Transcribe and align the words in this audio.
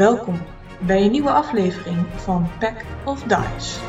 Welkom 0.00 0.38
bij 0.86 1.04
een 1.04 1.10
nieuwe 1.10 1.30
aflevering 1.30 2.06
van 2.06 2.48
Pack 2.58 2.84
of 3.04 3.22
Dice. 3.22 3.80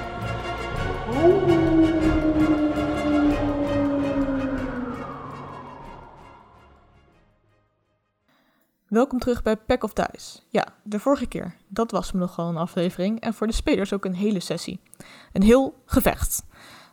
Welkom 8.88 9.20
terug 9.20 9.44
bij 9.44 9.58
Pack 9.58 9.84
of 9.84 9.94
Dice. 9.94 10.40
Ja, 10.50 10.68
de 10.84 11.00
vorige 11.00 11.28
keer, 11.28 11.56
dat 11.68 11.92
was 11.92 12.12
me 12.12 12.20
nogal 12.20 12.50
een 12.50 12.58
aflevering 12.58 13.20
en 13.20 13.34
voor 13.34 13.48
de 13.48 13.54
spelers 13.54 13.94
ook 13.94 14.06
een 14.06 14.16
hele 14.16 14.40
sessie. 14.40 14.80
Een 15.34 15.44
heel 15.44 15.82
gevecht. 15.86 16.46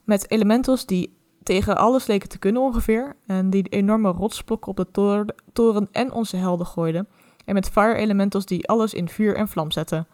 Met 0.04 0.30
elementals 0.30 0.86
die 0.86 1.18
tegen 1.42 1.76
alles 1.76 2.06
leken 2.06 2.28
te 2.28 2.38
kunnen 2.38 2.62
ongeveer 2.62 3.16
en 3.26 3.50
die 3.50 3.68
enorme 3.68 4.10
rotsblokken 4.10 4.70
op 4.70 4.76
de 4.76 4.90
toren, 4.90 5.34
toren 5.52 5.88
en 5.92 6.12
onze 6.12 6.36
helden 6.36 6.66
gooiden. 6.66 7.08
En 7.48 7.54
met 7.54 7.68
fire 7.68 7.94
elementals 7.94 8.46
die 8.46 8.68
alles 8.68 8.94
in 8.94 9.08
vuur 9.08 9.36
en 9.36 9.48
vlam 9.48 9.70
zetten. 9.70 10.06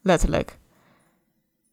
Letterlijk. 0.00 0.58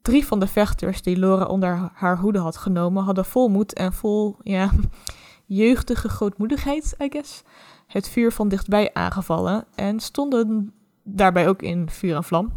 Drie 0.01 0.25
van 0.25 0.39
de 0.39 0.47
vechters 0.47 1.01
die 1.01 1.17
Laura 1.17 1.45
onder 1.45 1.91
haar 1.93 2.17
hoede 2.17 2.39
had 2.39 2.57
genomen, 2.57 3.03
hadden 3.03 3.25
vol 3.25 3.47
moed 3.47 3.73
en 3.73 3.93
vol, 3.93 4.35
ja, 4.41 4.71
jeugdige 5.45 6.09
grootmoedigheid, 6.09 6.95
I 7.01 7.07
guess, 7.09 7.43
het 7.87 8.09
vuur 8.09 8.31
van 8.31 8.47
dichtbij 8.47 8.93
aangevallen 8.93 9.65
en 9.75 9.99
stonden 9.99 10.73
daarbij 11.03 11.47
ook 11.47 11.61
in 11.61 11.89
vuur 11.89 12.15
en 12.15 12.23
vlam. 12.23 12.51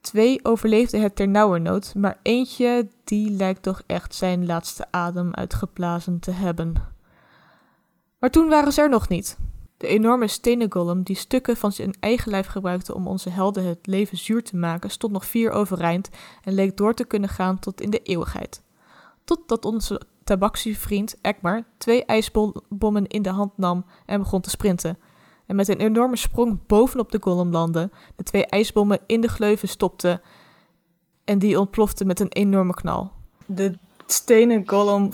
Twee 0.00 0.44
overleefden 0.44 1.02
het 1.02 1.16
ternauwernood, 1.16 1.94
maar 1.94 2.18
eentje 2.22 2.88
die 3.04 3.30
lijkt 3.30 3.62
toch 3.62 3.82
echt 3.86 4.14
zijn 4.14 4.46
laatste 4.46 4.86
adem 4.90 5.34
uitgeblazen 5.34 6.18
te 6.18 6.30
hebben. 6.30 6.74
Maar 8.18 8.30
toen 8.30 8.48
waren 8.48 8.72
ze 8.72 8.80
er 8.80 8.88
nog 8.88 9.08
niet. 9.08 9.38
De 9.82 9.88
enorme 9.88 10.28
stenen 10.28 10.72
golem 10.72 11.02
die 11.02 11.16
stukken 11.16 11.56
van 11.56 11.72
zijn 11.72 11.94
eigen 12.00 12.30
lijf 12.30 12.46
gebruikte 12.46 12.94
om 12.94 13.06
onze 13.06 13.30
helden 13.30 13.64
het 13.64 13.86
leven 13.86 14.18
zuur 14.18 14.42
te 14.42 14.56
maken, 14.56 14.90
stond 14.90 15.12
nog 15.12 15.26
vier 15.26 15.50
overeind 15.50 16.08
en 16.44 16.52
leek 16.54 16.76
door 16.76 16.94
te 16.94 17.04
kunnen 17.04 17.28
gaan 17.28 17.58
tot 17.58 17.80
in 17.80 17.90
de 17.90 18.02
eeuwigheid. 18.02 18.62
Totdat 19.24 19.64
onze 19.64 20.00
tabaksievriend 20.24 21.18
Ekmar 21.20 21.64
twee 21.78 22.04
ijsbommen 22.04 23.06
in 23.06 23.22
de 23.22 23.30
hand 23.30 23.58
nam 23.58 23.84
en 24.06 24.18
begon 24.18 24.40
te 24.40 24.50
sprinten. 24.50 24.98
En 25.46 25.56
met 25.56 25.68
een 25.68 25.80
enorme 25.80 26.16
sprong 26.16 26.66
bovenop 26.66 27.12
de 27.12 27.18
golem 27.20 27.50
landde, 27.50 27.90
de 28.16 28.22
twee 28.22 28.46
ijsbommen 28.46 29.00
in 29.06 29.20
de 29.20 29.28
gleuven 29.28 29.68
stopte 29.68 30.20
en 31.24 31.38
die 31.38 31.58
ontplofte 31.58 32.04
met 32.04 32.20
een 32.20 32.32
enorme 32.32 32.74
knal. 32.74 33.12
De 33.46 33.78
stenen 34.06 34.68
golem 34.68 35.10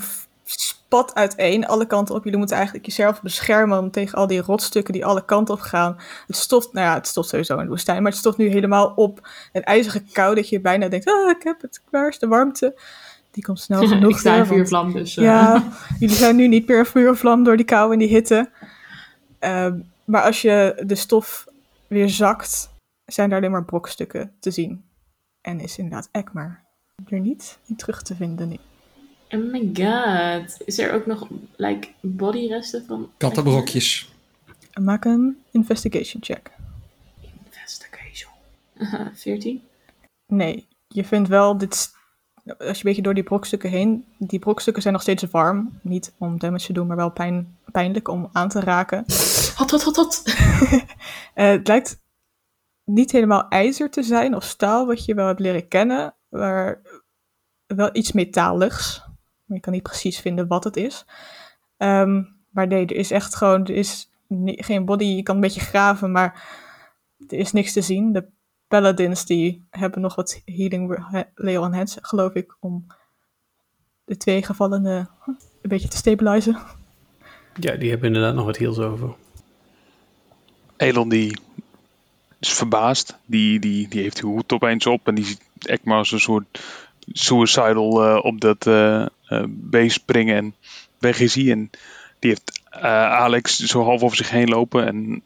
spat 0.51 1.15
uiteen, 1.15 1.67
alle 1.67 1.85
kanten 1.85 2.15
op. 2.15 2.23
Jullie 2.23 2.37
moeten 2.37 2.55
eigenlijk 2.55 2.85
jezelf 2.85 3.21
beschermen 3.21 3.91
tegen 3.91 4.17
al 4.17 4.27
die 4.27 4.41
rotstukken 4.41 4.93
die 4.93 5.05
alle 5.05 5.25
kanten 5.25 5.53
op 5.53 5.59
gaan. 5.59 5.97
Het 6.27 6.35
stoft, 6.35 6.73
nou 6.73 6.87
ja, 6.87 6.93
het 6.93 7.07
stoft 7.07 7.29
sowieso 7.29 7.57
in 7.57 7.63
de 7.63 7.69
woestijn, 7.69 8.01
maar 8.01 8.11
het 8.11 8.19
stoft 8.19 8.37
nu 8.37 8.47
helemaal 8.47 8.93
op. 8.95 9.27
Een 9.53 9.63
ijzige 9.63 10.03
kou 10.11 10.35
dat 10.35 10.49
je 10.49 10.61
bijna 10.61 10.87
denkt, 10.87 11.07
ah, 11.07 11.29
ik 11.29 11.43
heb 11.43 11.61
het, 11.61 11.81
waar 11.89 12.07
is 12.07 12.19
de 12.19 12.27
warmte? 12.27 12.79
Die 13.31 13.43
komt 13.43 13.59
snel 13.59 13.87
genoeg. 13.87 14.11
ik 14.11 14.17
sta 14.17 14.35
in 14.35 14.45
vuurvlam, 14.45 14.93
dus... 14.93 15.17
eh, 15.17 15.23
ja, 15.23 15.63
jullie 15.99 16.15
zijn 16.15 16.35
nu 16.35 16.47
niet 16.47 16.67
meer 16.67 16.85
vuur 16.85 17.07
en 17.07 17.17
vlam 17.17 17.43
door 17.43 17.57
die 17.57 17.65
kou 17.65 17.93
en 17.93 17.99
die 17.99 18.07
hitte. 18.07 18.49
Ehm, 19.39 19.79
maar 20.05 20.21
als 20.21 20.41
je 20.41 20.83
de 20.85 20.95
stof 20.95 21.47
weer 21.87 22.09
zakt, 22.09 22.69
zijn 23.05 23.31
er 23.31 23.37
alleen 23.37 23.51
maar 23.51 23.65
brokstukken 23.65 24.31
te 24.39 24.51
zien. 24.51 24.83
En 25.41 25.59
is 25.59 25.77
inderdaad 25.77 26.09
Ekmar 26.11 26.67
er 27.07 27.19
niet 27.19 27.59
in 27.65 27.75
terug 27.75 28.01
te 28.01 28.15
vinden 28.15 28.47
nu. 28.47 28.57
Oh 29.29 29.51
my 29.51 29.69
god. 29.73 30.57
Is 30.65 30.79
er 30.79 30.93
ook 30.93 31.05
nog, 31.05 31.27
like, 31.55 31.87
bodyresten 31.99 32.85
van... 32.85 33.11
Kattenbrokjes. 33.17 34.11
Maak 34.81 35.05
een 35.05 35.37
investigation 35.51 36.23
check. 36.23 36.51
Investigation. 37.45 38.31
Uh, 38.79 39.07
14. 39.13 39.61
Nee, 40.27 40.67
je 40.87 41.05
vindt 41.05 41.29
wel 41.29 41.57
dit. 41.57 41.91
Als 42.45 42.57
je 42.57 42.67
een 42.67 42.79
beetje 42.83 43.01
door 43.01 43.13
die 43.13 43.23
brokstukken 43.23 43.69
heen. 43.69 44.05
Die 44.17 44.39
brokstukken 44.39 44.81
zijn 44.81 44.93
nog 44.93 45.03
steeds 45.03 45.23
warm. 45.23 45.79
Niet 45.81 46.13
om 46.17 46.39
damage 46.39 46.65
te 46.65 46.73
doen, 46.73 46.87
maar 46.87 46.95
wel 46.95 47.11
pijn, 47.11 47.57
pijnlijk 47.71 48.07
om 48.07 48.29
aan 48.31 48.49
te 48.49 48.59
raken. 48.59 49.05
Hot, 49.55 49.71
hot, 49.71 49.83
hot, 49.83 49.95
hot. 49.95 50.23
Eh, 51.33 51.47
het 51.49 51.67
lijkt 51.67 52.01
niet 52.83 53.11
helemaal 53.11 53.47
ijzer 53.47 53.89
te 53.89 54.03
zijn 54.03 54.35
of 54.35 54.43
staal, 54.43 54.85
wat 54.85 55.05
je 55.05 55.13
wel 55.13 55.27
hebt 55.27 55.39
leren 55.39 55.67
kennen, 55.67 56.15
maar 56.29 56.81
wel 57.65 57.89
iets 57.95 58.11
metaligs. 58.11 59.08
Maar 59.49 59.57
je 59.57 59.63
kan 59.63 59.73
niet 59.73 59.83
precies 59.83 60.19
vinden 60.19 60.47
wat 60.47 60.63
het 60.63 60.77
is. 60.77 61.05
Ehm, 61.77 62.23
maar 62.49 62.67
nee, 62.67 62.85
er 62.85 62.95
is 62.95 63.11
echt 63.11 63.35
gewoon, 63.35 63.61
er 63.65 63.75
is 63.75 64.09
geen 64.43 64.85
body. 64.85 65.03
Je 65.03 65.23
kan 65.23 65.35
een 65.35 65.41
beetje 65.41 65.59
graven, 65.59 66.11
maar 66.11 66.47
er 67.27 67.37
is 67.37 67.51
niks 67.51 67.73
te 67.73 67.81
zien. 67.81 68.13
De 68.13 68.27
paladins 68.67 69.25
die 69.25 69.67
hebben 69.69 70.01
nog 70.01 70.15
wat 70.15 70.41
healing 70.45 71.03
leo 71.35 71.63
on 71.63 71.73
hands, 71.73 71.97
geloof 72.01 72.33
ik, 72.33 72.57
om 72.59 72.87
de 74.05 74.17
twee 74.17 74.43
gevallenen 74.43 75.09
een 75.25 75.69
beetje 75.69 75.87
te 75.87 75.97
stabilizen. 75.97 76.57
Ja, 77.59 77.75
die 77.75 77.89
hebben 77.89 78.07
inderdaad 78.07 78.35
nog 78.35 78.45
wat 78.45 78.57
heals 78.57 78.79
over. 78.79 79.15
Elon 80.77 81.09
die 81.09 81.37
is 82.39 82.53
verbaasd. 82.53 83.17
Die, 83.25 83.59
die, 83.59 83.87
die 83.87 84.01
heeft 84.01 84.21
die 84.21 84.29
hoed 84.29 84.53
opeens 84.53 84.85
op 84.85 85.07
en 85.07 85.15
die 85.15 85.25
ziet 85.25 85.41
Ekmar 85.59 85.97
als 85.97 86.11
een 86.11 86.19
soort 86.19 86.59
suicidal 87.11 88.03
eh, 88.03 88.25
op 88.25 88.41
dat 88.41 88.67
eh 88.67 89.05
eh, 89.29 89.43
beest 89.47 89.95
springen 89.95 90.35
en 90.35 90.55
weg 90.97 91.19
is 91.19 91.35
hij. 91.35 91.51
En 91.51 91.69
die 92.19 92.29
heeft 92.29 92.61
Alex 92.81 93.59
zo 93.59 93.83
half 93.83 94.01
over 94.01 94.17
zich 94.17 94.29
heen 94.29 94.49
lopen 94.49 94.87
en 94.87 95.23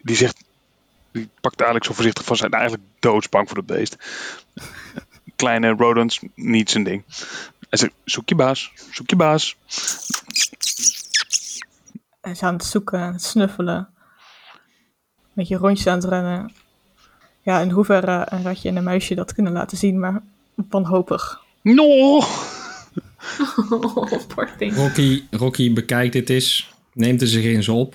die 0.00 0.16
zegt, 0.16 0.44
die 1.12 1.28
pakt 1.40 1.62
Alex 1.62 1.86
zo 1.86 1.92
voorzichtig 1.92 2.24
van 2.24 2.36
zijn 2.36 2.50
eigenlijk 2.50 2.82
doodsbang 2.98 3.46
voor 3.48 3.56
dat 3.56 3.76
beest. 3.76 3.96
Kleine 5.36 5.70
rodents, 5.70 6.20
niet 6.34 6.70
zijn 6.70 6.84
ding. 6.84 7.04
Hij 7.68 7.78
zegt, 7.78 7.92
zoek 8.04 8.28
je 8.28 8.34
baas, 8.34 8.72
zoek 8.90 9.10
je 9.10 9.16
baas. 9.16 9.56
Hij 12.20 12.32
is 12.32 12.42
aan 12.42 12.54
het 12.54 12.64
zoeken, 12.64 13.12
het 13.12 13.22
snuffelen. 13.22 13.76
Een 13.76 15.32
beetje 15.32 15.56
rondjes 15.56 15.86
aan 15.86 15.98
het 15.98 16.04
rennen. 16.04 16.52
Ja, 17.40 17.60
in 17.60 17.70
hoeverre 17.70 18.26
een 18.28 18.42
ratje 18.42 18.68
en 18.68 18.76
een 18.76 18.84
muisje 18.84 19.14
dat 19.14 19.34
kunnen 19.34 19.52
laten 19.52 19.76
zien, 19.76 19.98
maar 19.98 20.22
wanhopig. 20.54 21.40
No! 21.62 22.22
Oh, 23.70 24.12
poor 24.34 24.50
thing. 24.58 24.74
Rocky, 24.74 25.22
Rocky 25.30 25.72
bekijkt 25.72 26.12
dit 26.12 26.30
eens, 26.30 26.74
neemt 26.92 27.20
er 27.20 27.26
zich 27.28 27.44
eens 27.44 27.68
op 27.68 27.94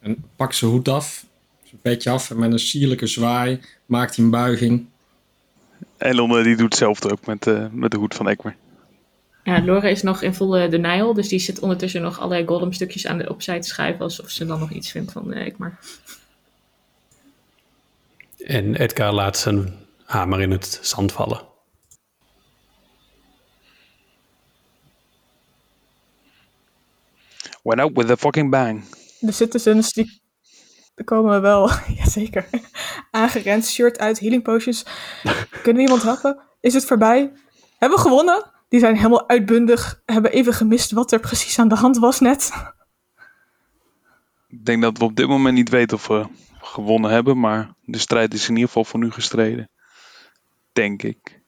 en 0.00 0.24
pakt 0.36 0.56
zijn 0.56 0.70
hoed 0.70 0.88
af, 0.88 1.26
zijn 1.64 1.80
petje 1.80 2.10
af 2.10 2.30
en 2.30 2.38
met 2.38 2.52
een 2.52 2.58
sierlijke 2.58 3.06
zwaai 3.06 3.60
maakt 3.86 4.16
hij 4.16 4.24
een 4.24 4.30
buiging. 4.30 4.86
Elon 5.98 6.38
eh, 6.38 6.44
die 6.44 6.56
doet 6.56 6.64
hetzelfde 6.64 7.10
ook 7.10 7.26
met, 7.26 7.46
eh, 7.46 7.66
met 7.72 7.90
de 7.90 7.96
hoed 7.96 8.14
van 8.14 8.28
Ekmer. 8.28 8.56
Ja, 9.44 9.64
Laura 9.64 9.88
is 9.88 10.02
nog 10.02 10.22
in 10.22 10.34
volle 10.34 10.68
denial, 10.68 11.14
dus 11.14 11.28
die 11.28 11.38
zit 11.38 11.60
ondertussen 11.60 12.02
nog 12.02 12.18
allerlei 12.18 12.46
golem 12.46 12.72
stukjes 12.72 13.06
aan 13.06 13.18
de 13.18 13.28
opzij 13.28 13.60
te 13.60 13.68
schuiven, 13.68 14.02
alsof 14.02 14.30
ze 14.30 14.46
dan 14.46 14.58
nog 14.58 14.70
iets 14.70 14.90
vindt 14.90 15.12
van 15.12 15.32
eh, 15.32 15.46
ik 15.46 15.58
maar. 15.58 15.78
En 18.46 18.74
Edgar 18.74 19.12
laat 19.12 19.38
zijn 19.38 19.74
hamer 20.04 20.40
in 20.40 20.50
het 20.50 20.78
zand 20.82 21.12
vallen. 21.12 21.49
Went 27.70 27.82
out 27.82 27.96
with 27.96 28.10
a 28.10 28.16
fucking 28.16 28.50
bang. 28.50 28.84
De 29.20 29.32
citizens, 29.32 29.92
die 29.92 30.20
komen 31.04 31.40
wel, 31.40 31.70
jazeker, 31.98 32.48
aangerend, 33.10 33.66
shirt 33.66 33.98
uit, 33.98 34.20
healing 34.20 34.42
potions. 34.42 34.84
Kunnen 35.50 35.74
we 35.74 35.80
iemand 35.80 36.02
helpen? 36.02 36.40
Is 36.60 36.74
het 36.74 36.84
voorbij? 36.84 37.32
Hebben 37.78 37.98
we 37.98 38.04
gewonnen? 38.04 38.50
Die 38.68 38.80
zijn 38.80 38.96
helemaal 38.96 39.28
uitbundig, 39.28 40.02
hebben 40.04 40.32
even 40.32 40.54
gemist 40.54 40.90
wat 40.90 41.12
er 41.12 41.20
precies 41.20 41.58
aan 41.58 41.68
de 41.68 41.74
hand 41.74 41.98
was 41.98 42.20
net. 42.20 42.50
Ik 44.48 44.64
denk 44.64 44.82
dat 44.82 44.98
we 44.98 45.04
op 45.04 45.16
dit 45.16 45.28
moment 45.28 45.54
niet 45.54 45.68
weten 45.68 45.96
of 45.96 46.06
we 46.06 46.26
gewonnen 46.60 47.10
hebben, 47.10 47.40
maar 47.40 47.74
de 47.84 47.98
strijd 47.98 48.34
is 48.34 48.48
in 48.48 48.54
ieder 48.54 48.66
geval 48.66 48.84
voor 48.84 49.00
nu 49.00 49.10
gestreden. 49.10 49.70
Denk 50.72 51.02
ik. 51.02 51.40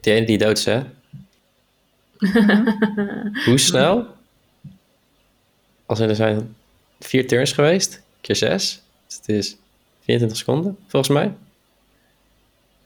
Die 0.00 0.12
ene 0.12 0.26
die 0.26 0.38
dood 0.38 0.58
is, 0.58 0.64
hè? 0.64 0.82
Hoe 3.44 3.58
snel? 3.58 4.16
Als 5.88 5.98
er 5.98 6.14
zijn 6.16 6.56
vier 7.00 7.26
turns 7.26 7.52
geweest, 7.52 8.02
keer 8.20 8.36
zes. 8.36 8.82
Dus 9.06 9.16
het 9.16 9.28
is 9.28 9.56
24 10.00 10.38
seconden, 10.38 10.78
volgens 10.86 11.12
mij. 11.12 11.32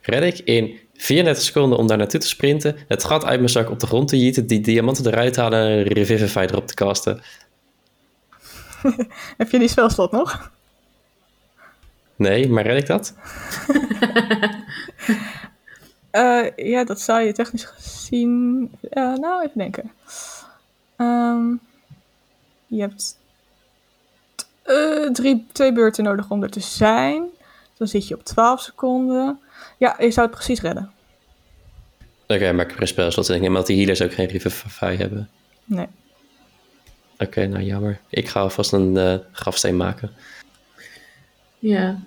Red 0.00 0.22
ik 0.22 0.38
in 0.38 0.78
34 0.94 1.44
seconden 1.44 1.78
om 1.78 1.86
daar 1.86 1.96
naartoe 1.96 2.20
te 2.20 2.28
sprinten, 2.28 2.76
het 2.88 3.04
gat 3.04 3.24
uit 3.24 3.38
mijn 3.38 3.50
zak 3.50 3.70
op 3.70 3.80
de 3.80 3.86
grond 3.86 4.08
te 4.08 4.18
jieten, 4.18 4.46
die 4.46 4.60
diamanten 4.60 5.06
eruit 5.06 5.36
halen 5.36 5.58
en 5.58 5.66
een 5.78 5.82
Revivify 5.82 6.46
erop 6.50 6.66
te 6.66 6.74
casten. 6.74 7.20
Heb 9.38 9.50
je 9.50 9.58
die 9.58 9.68
spelslot 9.68 10.10
nog? 10.10 10.50
Nee, 12.16 12.48
maar 12.48 12.66
red 12.66 12.78
ik 12.78 12.86
dat? 12.86 13.14
Eh, 16.10 16.46
ja, 16.56 16.84
dat 16.84 17.00
zou 17.00 17.22
je 17.22 17.32
technisch 17.32 17.64
gezien. 17.64 18.70
eh, 18.90 19.14
nou, 19.14 19.42
even 19.42 19.58
denken. 19.58 19.90
Ehm, 20.96 21.54
je 22.76 22.80
hebt 22.80 23.18
eh, 24.62 25.10
drie, 25.10 25.46
twee 25.52 25.72
beurten 25.72 26.04
nodig 26.04 26.30
om 26.30 26.42
er 26.42 26.50
te 26.50 26.60
zijn. 26.60 27.24
Dan 27.76 27.88
zit 27.88 28.08
je 28.08 28.14
op 28.14 28.24
12 28.24 28.60
seconden. 28.60 29.40
Ja, 29.78 29.96
je 29.98 30.10
zou 30.10 30.26
het 30.26 30.36
precies 30.36 30.60
redden. 30.60 30.90
Oké, 32.26 32.52
maar 32.52 32.64
ik 32.64 32.70
heb 32.70 32.80
geen. 32.80 33.28
En 33.28 33.34
ik 33.34 33.40
aan 33.42 33.54
dat 33.54 33.66
die 33.66 33.76
healers 33.76 34.02
ook 34.02 34.12
geen 34.12 34.26
Revivify 34.26 34.96
hebben. 34.96 35.28
Nee. 35.64 35.86
Oké, 37.18 37.46
nou 37.46 37.62
jammer. 37.62 38.00
Ik 38.08 38.28
ga 38.28 38.40
alvast 38.40 38.72
een 38.72 38.96
eh, 38.96 39.14
grafsteen 39.32 39.76
maken. 39.76 40.10
Ja. 41.58 41.98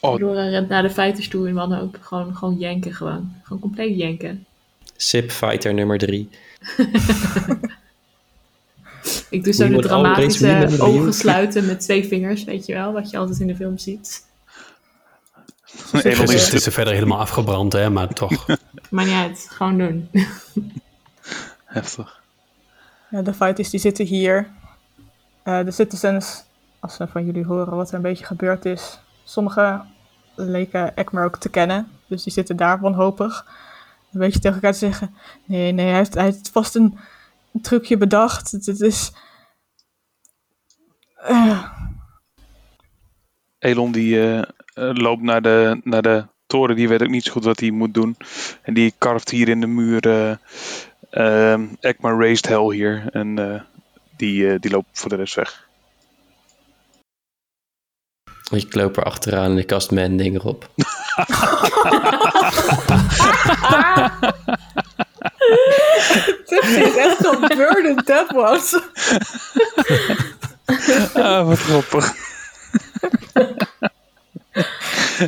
Oh. 0.00 0.18
Laura 0.18 0.48
rent 0.48 0.68
naar 0.68 0.82
de 0.82 0.90
fighters 0.90 1.28
toe 1.28 1.48
en 1.48 1.54
dan 1.54 1.78
ook 1.78 1.96
gewoon, 2.00 2.36
gewoon 2.36 2.58
janken 2.58 2.94
gewoon. 2.94 3.32
Gewoon 3.42 3.60
compleet 3.60 3.96
janken. 3.96 4.46
Sip 4.96 5.30
Fighter 5.30 5.74
nummer 5.74 5.98
3. 5.98 6.28
Ik 9.30 9.44
doe 9.44 9.52
zo 9.52 9.68
de 9.68 9.78
dramatische 9.78 10.76
ogen 10.78 11.14
sluiten 11.14 11.66
met 11.66 11.80
twee 11.80 12.06
vingers, 12.06 12.44
weet 12.44 12.66
je 12.66 12.72
wel, 12.72 12.92
wat 12.92 13.10
je 13.10 13.16
altijd 13.16 13.40
in 13.40 13.46
de 13.46 13.56
film 13.56 13.78
ziet. 13.78 14.28
Het 15.92 16.04
is 16.04 16.18
is, 16.52 16.66
is 16.66 16.74
verder 16.74 16.94
helemaal 16.94 17.18
afgebrand, 17.18 17.72
hè, 17.72 17.90
maar 17.90 18.08
toch. 18.08 18.46
Maar 18.90 19.04
niet 19.04 19.14
uit, 19.14 19.46
gewoon 19.50 19.78
doen. 19.78 20.10
heftig. 21.64 22.20
Ja, 23.10 23.22
de 23.22 23.34
fighters 23.34 23.70
die 23.70 23.80
zitten 23.80 24.06
hier. 24.06 24.48
Eh, 25.42 25.64
de 25.64 25.70
citizens, 25.70 26.44
als 26.80 26.94
ze 26.94 27.06
van 27.06 27.24
jullie 27.24 27.44
horen 27.44 27.76
wat 27.76 27.88
er 27.88 27.94
een 27.94 28.02
beetje 28.02 28.24
gebeurd 28.24 28.64
is. 28.64 28.98
Sommigen 29.24 29.84
leken 30.34 30.96
Ekmer 30.96 31.24
ook 31.24 31.38
te 31.38 31.48
kennen. 31.48 31.88
Dus 32.06 32.22
die 32.22 32.32
zitten 32.32 32.56
daar 32.56 32.80
wanhopig. 32.80 33.46
Een 34.12 34.20
beetje 34.20 34.38
tegen 34.38 34.54
elkaar 34.54 34.72
te 34.72 34.78
zeggen. 34.78 35.14
Nee, 35.44 35.72
nee, 35.72 35.86
hij 35.86 35.96
heeft, 35.96 36.14
hij 36.14 36.24
heeft 36.24 36.50
vast 36.52 36.74
een 36.74 36.98
trucje 37.62 37.96
bedacht. 37.96 38.50
Het, 38.50 38.66
het 38.66 38.80
is... 38.80 39.12
Eh, 41.14 41.64
Elon 43.58 43.92
die 43.92 44.20
eh, 44.20 44.38
eh, 44.38 44.44
loopt 44.74 45.22
naar 45.22 45.42
de, 45.42 45.80
naar 45.84 46.02
de 46.02 46.24
toren. 46.46 46.76
Die 46.76 46.88
weet 46.88 47.02
ook 47.02 47.08
niet 47.08 47.24
zo 47.24 47.32
goed 47.32 47.44
wat 47.44 47.60
hij 47.60 47.70
moet 47.70 47.94
doen. 47.94 48.16
En 48.62 48.74
die 48.74 48.94
karft 48.98 49.30
hier 49.30 49.48
in 49.48 49.60
de 49.60 49.66
muur 49.66 50.08
eh 50.08 50.36
ehm, 51.10 51.66
Ekmar 51.80 52.18
Raised 52.18 52.48
Hell 52.48 52.74
hier. 52.74 53.08
En 53.12 53.38
eh, 53.38 53.60
die, 54.16 54.52
eh, 54.52 54.60
die 54.60 54.70
loopt 54.70 55.00
voor 55.00 55.08
de 55.08 55.16
rest 55.16 55.34
weg. 55.34 55.68
Ik 58.50 58.74
loop 58.74 58.96
er 58.96 59.04
achteraan 59.04 59.50
en 59.50 59.58
ik 59.58 59.66
kast 59.66 59.90
mijn 59.90 60.16
ding 60.16 60.34
erop. 60.34 60.70
Tipsy 66.74 66.88
is 66.88 66.96
echt 66.96 67.16
zo'n 67.20 67.40
burden 67.40 68.04
that 68.04 68.30
was. 68.30 68.74
ah, 71.14 71.46
wat 71.46 71.58
grappig. 71.58 72.14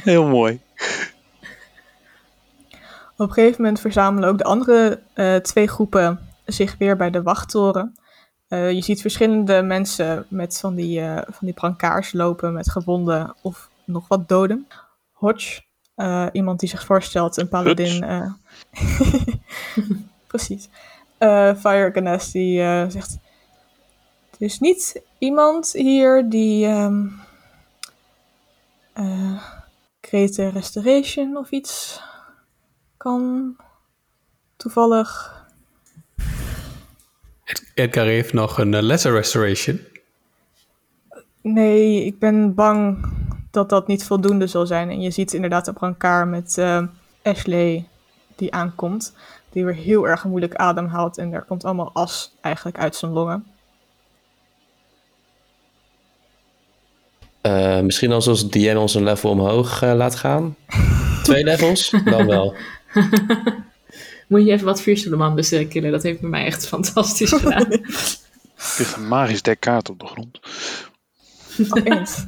Heel 0.02 0.26
mooi. 0.26 0.60
Op 3.16 3.28
een 3.28 3.34
gegeven 3.34 3.62
moment 3.62 3.80
verzamelen 3.80 4.28
ook 4.28 4.38
de 4.38 4.44
andere 4.44 5.02
eh, 5.14 5.36
twee 5.36 5.68
groepen 5.68 6.20
zich 6.46 6.74
weer 6.78 6.96
bij 6.96 7.10
de 7.10 7.22
wachttoren. 7.22 7.94
Eh, 8.48 8.70
je 8.70 8.82
ziet 8.82 9.00
verschillende 9.00 9.62
mensen 9.62 10.26
met 10.28 10.58
van 10.58 10.74
die, 10.74 11.00
eh, 11.00 11.16
van 11.16 11.46
die 11.46 11.52
brancards 11.52 12.12
lopen 12.12 12.52
met 12.52 12.70
gewonden 12.70 13.34
of 13.42 13.70
nog 13.84 14.08
wat 14.08 14.28
doden. 14.28 14.66
Hodge, 15.12 15.62
iemand 16.32 16.60
die 16.60 16.68
zich 16.68 16.84
voorstelt, 16.84 17.36
een 17.36 17.48
paladin. 17.48 18.04
precies. 20.26 20.68
Eh 21.22 21.54
Fire 21.56 21.90
Ganes 21.92 22.30
die 22.30 22.58
zegt: 22.90 23.18
Er 24.30 24.40
is 24.46 24.58
niet 24.58 25.02
iemand 25.18 25.72
hier 25.72 26.28
die. 26.28 26.66
ehm 26.66 27.06
eh, 28.92 29.42
Create 30.00 30.48
Restoration 30.48 31.36
of 31.36 31.50
iets 31.50 32.00
kan 32.96 33.56
toevallig. 34.56 35.40
Ed- 37.44 37.70
Edgar 37.74 38.04
heeft 38.06 38.32
nog 38.32 38.58
een 38.58 38.74
eh, 38.74 38.82
Lesser 38.82 39.12
Restoration. 39.12 39.80
Nee, 41.42 42.04
ik 42.04 42.18
ben 42.18 42.54
bang 42.54 43.06
dat 43.50 43.68
dat 43.68 43.86
niet 43.86 44.04
voldoende 44.04 44.46
zal 44.46 44.66
zijn. 44.66 44.90
En 44.90 45.00
je 45.00 45.10
ziet 45.10 45.32
inderdaad 45.32 45.66
een 45.66 45.74
brancard 45.74 46.28
met 46.28 46.58
Ashley 47.22 47.88
die 48.42 48.52
aankomt. 48.52 49.14
Die 49.50 49.64
weer 49.64 49.74
heel 49.74 50.08
erg 50.08 50.24
moeilijk 50.24 50.54
ademhaalt. 50.54 51.18
En 51.18 51.32
er 51.32 51.42
komt 51.42 51.64
allemaal 51.64 51.90
as 51.92 52.34
eigenlijk 52.40 52.78
uit 52.78 52.96
zijn 52.96 53.12
longen. 53.12 53.46
Eh, 57.40 57.80
misschien 57.80 58.12
als 58.12 58.28
ons 58.28 58.50
DM 58.50 58.76
ons 58.78 58.94
een 58.94 59.04
level 59.04 59.30
omhoog 59.30 59.82
eh, 59.82 59.94
laat 59.94 60.14
gaan. 60.14 60.56
Twee 61.22 61.44
levels? 61.44 61.94
Dan 62.04 62.26
wel. 62.26 62.54
Moet 64.28 64.44
je 64.44 64.52
even 64.52 64.66
wat 64.66 64.80
vuurstoeleman 64.80 65.40
killen, 65.68 65.92
dat 65.92 66.02
heeft 66.02 66.20
bij 66.20 66.30
mij 66.30 66.44
echt 66.44 66.66
fantastisch 66.66 67.32
gedaan. 67.32 67.66
Er 68.62 68.78
ligt 68.78 68.96
een 68.96 69.08
magisch 69.08 69.42
dek 69.42 69.60
kaart 69.60 69.90
op 69.90 69.98
de 69.98 70.06
grond. 70.06 70.40
Opeens. 71.70 72.26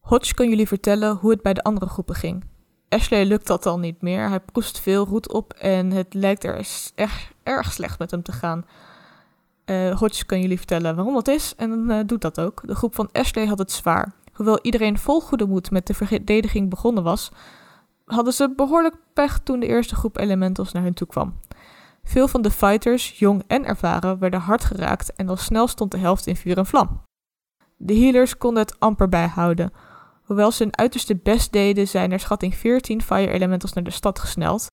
Hodge 0.00 0.34
kan 0.34 0.48
jullie 0.48 0.66
vertellen 0.66 1.16
hoe 1.16 1.30
het 1.30 1.42
bij 1.42 1.54
de 1.54 1.62
andere 1.62 1.86
groepen 1.86 2.14
ging. 2.14 2.44
Ashley 2.88 3.24
lukt 3.24 3.46
dat 3.46 3.66
al 3.66 3.78
niet 3.78 4.02
meer. 4.02 4.28
Hij 4.28 4.40
proest 4.40 4.80
veel 4.80 5.06
roet 5.06 5.32
op 5.32 5.52
en 5.52 5.90
het 5.90 6.14
lijkt 6.14 6.44
er 6.44 6.66
erg, 6.94 7.32
erg 7.42 7.72
slecht 7.72 7.98
met 7.98 8.10
hem 8.10 8.22
te 8.22 8.32
gaan. 8.32 8.64
Eh 9.64 9.98
Hodge 9.98 10.24
kan 10.26 10.40
jullie 10.40 10.56
vertellen 10.56 10.96
waarom 10.96 11.14
dat 11.14 11.28
is 11.28 11.54
en 11.56 11.90
eh, 11.90 12.00
doet 12.06 12.20
dat 12.20 12.40
ook. 12.40 12.62
De 12.66 12.74
groep 12.74 12.94
van 12.94 13.08
Ashley 13.12 13.46
had 13.46 13.58
het 13.58 13.72
zwaar. 13.72 14.12
Hoewel 14.32 14.58
iedereen 14.62 14.98
vol 14.98 15.20
goede 15.20 15.46
moed 15.46 15.70
met 15.70 15.86
de 15.86 15.94
verdediging 15.94 16.70
begonnen 16.70 17.02
was, 17.02 17.30
hadden 18.04 18.32
ze 18.32 18.52
behoorlijk 18.56 18.94
pech 19.12 19.38
toen 19.38 19.60
de 19.60 19.66
eerste 19.66 19.94
groep 19.94 20.18
elementals 20.18 20.72
naar 20.72 20.82
hun 20.82 20.94
toe 20.94 21.06
kwam. 21.06 21.40
Veel 22.04 22.28
van 22.28 22.42
de 22.42 22.50
fighters, 22.50 23.18
jong 23.18 23.42
en 23.46 23.64
ervaren, 23.64 24.18
werden 24.18 24.40
hard 24.40 24.64
geraakt 24.64 25.12
en 25.12 25.28
al 25.28 25.36
snel 25.36 25.66
stond 25.66 25.90
de 25.90 25.98
helft 25.98 26.26
in 26.26 26.36
vuur 26.36 26.58
en 26.58 26.66
vlam. 26.66 27.02
De 27.76 27.94
healers 27.94 28.38
konden 28.38 28.62
het 28.62 28.80
amper 28.80 29.08
bijhouden. 29.08 29.72
Hoewel 30.26 30.50
ze 30.50 30.62
hun 30.62 30.76
uiterste 30.76 31.16
best 31.16 31.52
deden, 31.52 31.88
zijn 31.88 32.12
er 32.12 32.20
schatting 32.20 32.54
14 32.54 33.02
fire 33.02 33.32
elementals 33.32 33.72
naar 33.72 33.84
de 33.84 33.90
stad 33.90 34.18
gesneld. 34.18 34.66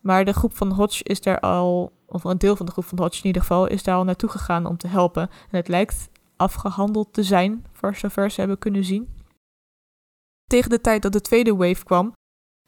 Maar 0.00 0.24
de 0.24 0.32
groep 0.32 0.56
van 0.56 0.72
Hodge 0.72 1.04
is 1.04 1.20
daar 1.20 1.40
al, 1.40 1.92
of 2.06 2.24
een 2.24 2.38
deel 2.38 2.56
van 2.56 2.66
de 2.66 2.72
groep 2.72 2.84
van 2.84 2.98
Hodge 2.98 3.18
in 3.18 3.26
ieder 3.26 3.42
geval, 3.42 3.66
is 3.66 3.82
daar 3.82 3.94
al 3.94 4.04
naartoe 4.04 4.28
gegaan 4.28 4.66
om 4.66 4.76
te 4.76 4.86
helpen. 4.86 5.22
En 5.22 5.56
het 5.56 5.68
lijkt 5.68 6.08
afgehandeld 6.36 7.12
te 7.12 7.22
zijn, 7.22 7.66
voor 7.72 7.96
zover 7.96 8.30
ze 8.30 8.40
hebben 8.40 8.58
kunnen 8.58 8.84
zien. 8.84 9.14
Tegen 10.46 10.70
de 10.70 10.80
tijd 10.80 11.02
dat 11.02 11.12
de 11.12 11.20
tweede 11.20 11.56
wave 11.56 11.84
kwam, 11.84 12.12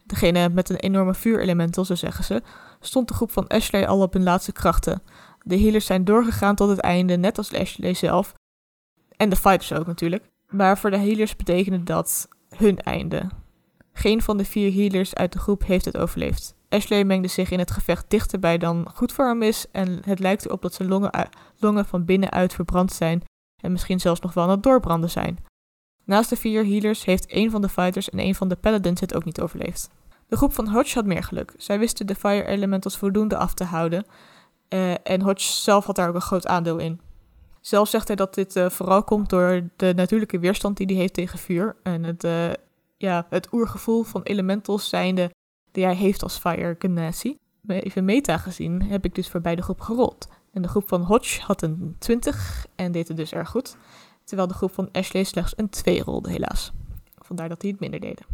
degene 0.05 0.49
met 0.49 0.69
een 0.69 0.77
enorme 0.77 1.15
vuurelemental, 1.15 1.85
zo 1.85 1.95
zeggen 1.95 2.25
ze, 2.25 2.43
stond 2.81 3.09
de 3.09 3.15
groep 3.15 3.31
van 3.31 3.47
Ashley 3.47 3.89
al 3.89 4.03
op 4.03 4.13
hun 4.13 4.23
laatste 4.23 4.53
krachten. 4.53 5.03
De 5.43 5.59
healers 5.59 5.87
zijn 5.87 6.05
doorgegaan 6.05 6.55
tot 6.55 6.69
het 6.69 6.81
einde, 6.81 7.17
net 7.17 7.39
als 7.39 7.55
Ashley 7.55 7.95
zelf. 7.95 8.35
En 9.17 9.29
de 9.29 9.37
fighters 9.37 9.73
ook 9.73 9.87
natuurlijk. 9.87 10.32
Maar 10.53 10.79
voor 10.79 10.91
de 10.91 10.99
healers 10.99 11.37
betekende 11.37 11.83
dat 11.83 12.29
hun 12.57 12.79
einde. 12.79 13.29
Geen 13.93 14.23
van 14.23 14.37
de 14.37 14.45
vier 14.45 14.73
healers 14.73 15.15
uit 15.15 15.33
de 15.33 15.39
groep 15.39 15.65
heeft 15.67 15.85
het 15.85 15.97
overleefd. 15.97 16.55
Ashley 16.69 17.05
mengde 17.05 17.29
zich 17.29 17.51
in 17.51 17.59
het 17.59 17.71
gevecht 17.71 18.05
dichterbij 18.11 18.59
dan 18.59 18.91
goed 18.95 19.13
voor 19.13 19.27
hem 19.27 19.43
is. 19.43 19.67
En 19.73 20.01
het 20.05 20.19
lijkt 20.19 20.47
erop 20.47 20.63
dat 20.63 20.75
zijn 20.75 20.89
longen, 21.59 21.87
van 21.87 22.05
binnenuit 22.05 22.55
verbrand 22.55 22.93
zijn. 22.93 23.23
En 23.57 23.73
misschien 23.73 24.01
zelfs 24.01 24.21
nog 24.21 24.35
wel 24.35 24.45
aan 24.45 24.51
het 24.51 24.63
doorbranden 24.63 25.11
zijn. 25.11 25.39
Naast 26.05 26.31
de 26.31 26.37
vier 26.37 26.65
healers 26.65 27.05
heeft 27.05 27.27
één 27.27 27.51
van 27.51 27.61
de 27.61 27.69
fighters 27.69 28.11
en 28.11 28.19
één 28.19 28.35
van 28.35 28.49
de 28.49 28.57
paladins 28.57 29.01
het 29.01 29.15
ook 29.15 29.25
niet 29.25 29.41
overleefd. 29.41 29.91
De 30.29 30.37
groep 30.37 30.53
van 30.53 30.69
Hodge 30.69 30.95
had 30.95 31.07
meer 31.07 31.23
geluk. 31.23 31.55
Zij 31.57 31.79
wisten 31.79 32.07
de 32.07 32.15
fire 32.15 32.47
elementals 32.47 32.99
voldoende 32.99 33.37
af 33.37 33.55
te 33.55 33.65
houden. 33.65 34.05
Eh, 34.69 34.95
en 35.03 35.23
Hodge 35.23 35.53
zelf 35.53 35.85
had 35.85 35.97
daar 35.97 36.09
ook 36.09 36.15
een 36.15 36.21
groot 36.21 36.47
aandeel 36.47 36.79
in. 36.79 37.01
Zelf 37.63 37.89
zegt 37.89 38.07
hij 38.07 38.17
dat 38.17 38.35
dit 38.35 38.57
eh, 38.57 38.71
vooral 38.71 39.05
komt 39.05 39.31
door 39.31 39.69
de 39.77 39.93
natuurlijke 39.97 40.39
weerstand 40.39 40.77
die 40.77 40.87
hij 40.87 40.97
heeft 40.97 41.15
tegen 41.15 41.39
vuur. 41.39 41.77
En 41.83 42.05
het, 42.05 42.25
eh, 42.25 42.51
ja, 42.97 43.27
het 43.29 43.53
oergevoel 43.53 44.03
van 44.03 44.23
elementals 44.23 44.89
zijnde 44.89 45.31
die 45.73 45.85
hij 45.85 45.95
heeft 45.95 46.23
als 46.23 46.39
Fire 46.39 46.77
Genasi. 46.79 47.37
Even 47.67 48.05
meta 48.05 48.39
gezien 48.39 48.83
heb 48.83 49.05
ik 49.05 49.15
dus 49.15 49.29
voor 49.29 49.41
beide 49.41 49.63
groepen 49.63 49.85
gerold. 49.85 50.29
En 50.53 50.63
de 50.63 50.69
groep 50.69 50.89
van 50.89 51.03
Hodge 51.03 51.41
had 51.41 51.63
een 51.63 51.97
20 51.99 52.67
en 52.75 52.93
deed 52.93 53.09
het 53.09 53.17
dus 53.17 53.33
erg 53.33 53.49
goed. 53.49 53.77
Terwijl 54.25 54.49
de 54.49 54.55
groep 54.55 54.75
van 54.75 54.89
Ashley 54.93 55.25
slechts 55.25 55.53
een 55.57 55.69
2 55.69 56.03
rolde 56.03 56.31
helaas. 56.31 56.73
Vandaar 57.19 57.49
dat 57.49 57.61
die 57.61 57.71
het 57.71 57.81
minder 57.81 58.01
deden. 58.01 58.27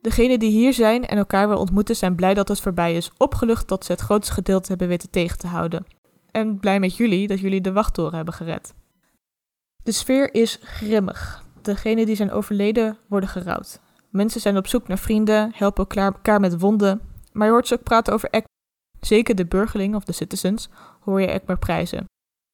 Degenen 0.00 0.38
die 0.38 0.50
hier 0.50 0.72
zijn 0.72 1.06
en 1.06 1.18
elkaar 1.18 1.48
weer 1.48 1.56
ontmoeten 1.56 1.96
zijn 1.96 2.14
blij 2.14 2.34
dat 2.34 2.48
het 2.48 2.60
voorbij 2.60 2.94
is. 2.94 3.10
Opgelucht 3.16 3.68
dat 3.68 3.84
ze 3.84 3.92
het 3.92 4.00
grootste 4.00 4.32
gedeelte 4.32 4.68
hebben 4.68 4.88
weten 4.88 5.10
tegen 5.10 5.38
te 5.38 5.46
houden 5.46 5.86
en 6.34 6.58
blij 6.58 6.80
met 6.80 6.96
jullie 6.96 7.26
dat 7.26 7.40
jullie 7.40 7.60
de 7.60 7.72
wachttoren 7.72 8.14
hebben 8.14 8.34
gered. 8.34 8.74
De 9.82 9.92
sfeer 9.92 10.34
is 10.34 10.58
grimmig. 10.62 11.44
Degenen 11.62 12.06
die 12.06 12.16
zijn 12.16 12.30
overleden 12.30 12.98
worden 13.08 13.28
gerouwd. 13.28 13.80
Mensen 14.10 14.40
zijn 14.40 14.56
op 14.56 14.66
zoek 14.66 14.88
naar 14.88 14.98
vrienden, 14.98 15.52
helpen 15.54 15.86
elkaar, 15.88 16.40
met 16.40 16.60
wonden. 16.60 17.00
Maar 17.32 17.46
je 17.46 17.52
hoort 17.52 17.66
ze 17.66 17.74
ook 17.74 17.82
praten 17.82 18.12
over 18.12 18.30
Ek. 18.30 18.44
Zeker 19.00 19.34
de 19.34 19.46
burgerling 19.46 19.94
of 19.94 20.04
de 20.04 20.12
citizens 20.12 20.68
hoor 21.00 21.20
je 21.20 21.26
Ekmer 21.26 21.58
prijzen. 21.58 22.04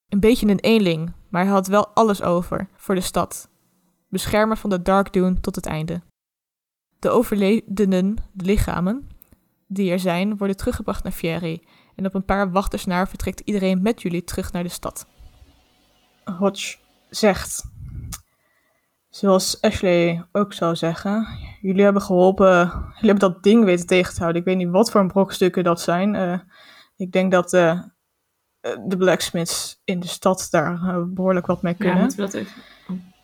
Een 0.09 0.21
beetje 0.21 0.49
een 0.49 0.61
eenling, 0.61 1.13
maar 1.29 1.43
hij 1.43 1.53
had 1.53 1.67
wel 1.67 1.89
alles 1.89 2.23
over 2.23 2.69
voor 2.77 2.95
de 2.95 3.01
stad. 3.01 3.49
Beschermer 4.09 4.57
van 4.57 4.71
de 4.71 4.83
Dark 4.83 5.13
Dune 5.13 5.41
tot 5.41 5.55
het 5.55 5.67
einde. 5.67 6.01
de 6.99 7.09
overledenen, 7.09 8.17
de 8.33 8.45
lichamen 8.45 9.09
die 9.67 9.91
er 9.91 10.01
zijn, 10.01 10.37
worden 10.37 10.57
teruggebracht 10.57 11.03
naar 11.03 11.13
Fieri. 11.13 11.63
En 12.01 12.07
op 12.07 12.15
een 12.15 12.25
paar 12.25 12.51
wachters 12.51 12.85
naar 12.85 13.09
vertrekt 13.09 13.41
iedereen 13.41 13.83
met 13.83 14.03
jullie 14.03 14.25
terug 14.25 14.53
naar 14.53 14.63
de 14.63 14.69
stad. 14.69 15.07
Hodge 16.25 16.77
zegt, 17.11 17.65
zoals 19.09 19.61
Ashley 19.61 20.25
ook 20.33 20.53
zou 20.53 20.77
zeggen, 20.77 21.27
jullie 21.61 21.83
hebben 21.83 22.03
geholpen, 22.03 22.57
jullie 22.67 23.11
hebben 23.11 23.19
dat 23.19 23.43
ding 23.43 23.65
weten 23.65 23.87
tegen 23.87 24.13
te 24.15 24.21
houden. 24.21 24.41
Ik 24.41 24.47
weet 24.47 24.57
niet 24.57 24.69
wat 24.71 24.91
voor 24.91 25.01
een 25.01 25.09
brokstukken 25.09 25.65
dat 25.65 25.81
zijn. 25.81 26.15
Eh, 26.15 26.39
ik 26.97 27.13
denk 27.13 27.33
dat 27.33 27.53
eh, 27.53 27.81
de 28.87 28.97
blacksmiths 28.97 29.81
in 29.85 30.01
de 30.01 30.07
stad 30.09 30.47
daar 30.51 30.73
eh, 30.73 31.03
behoorlijk 31.07 31.47
wat 31.47 31.63
mee 31.63 31.75
Ja, 31.79 31.85
kunnen. 31.85 32.01
moeten 32.01 32.17
we 32.19 32.25
dat 32.25 32.35
even... 32.35 32.63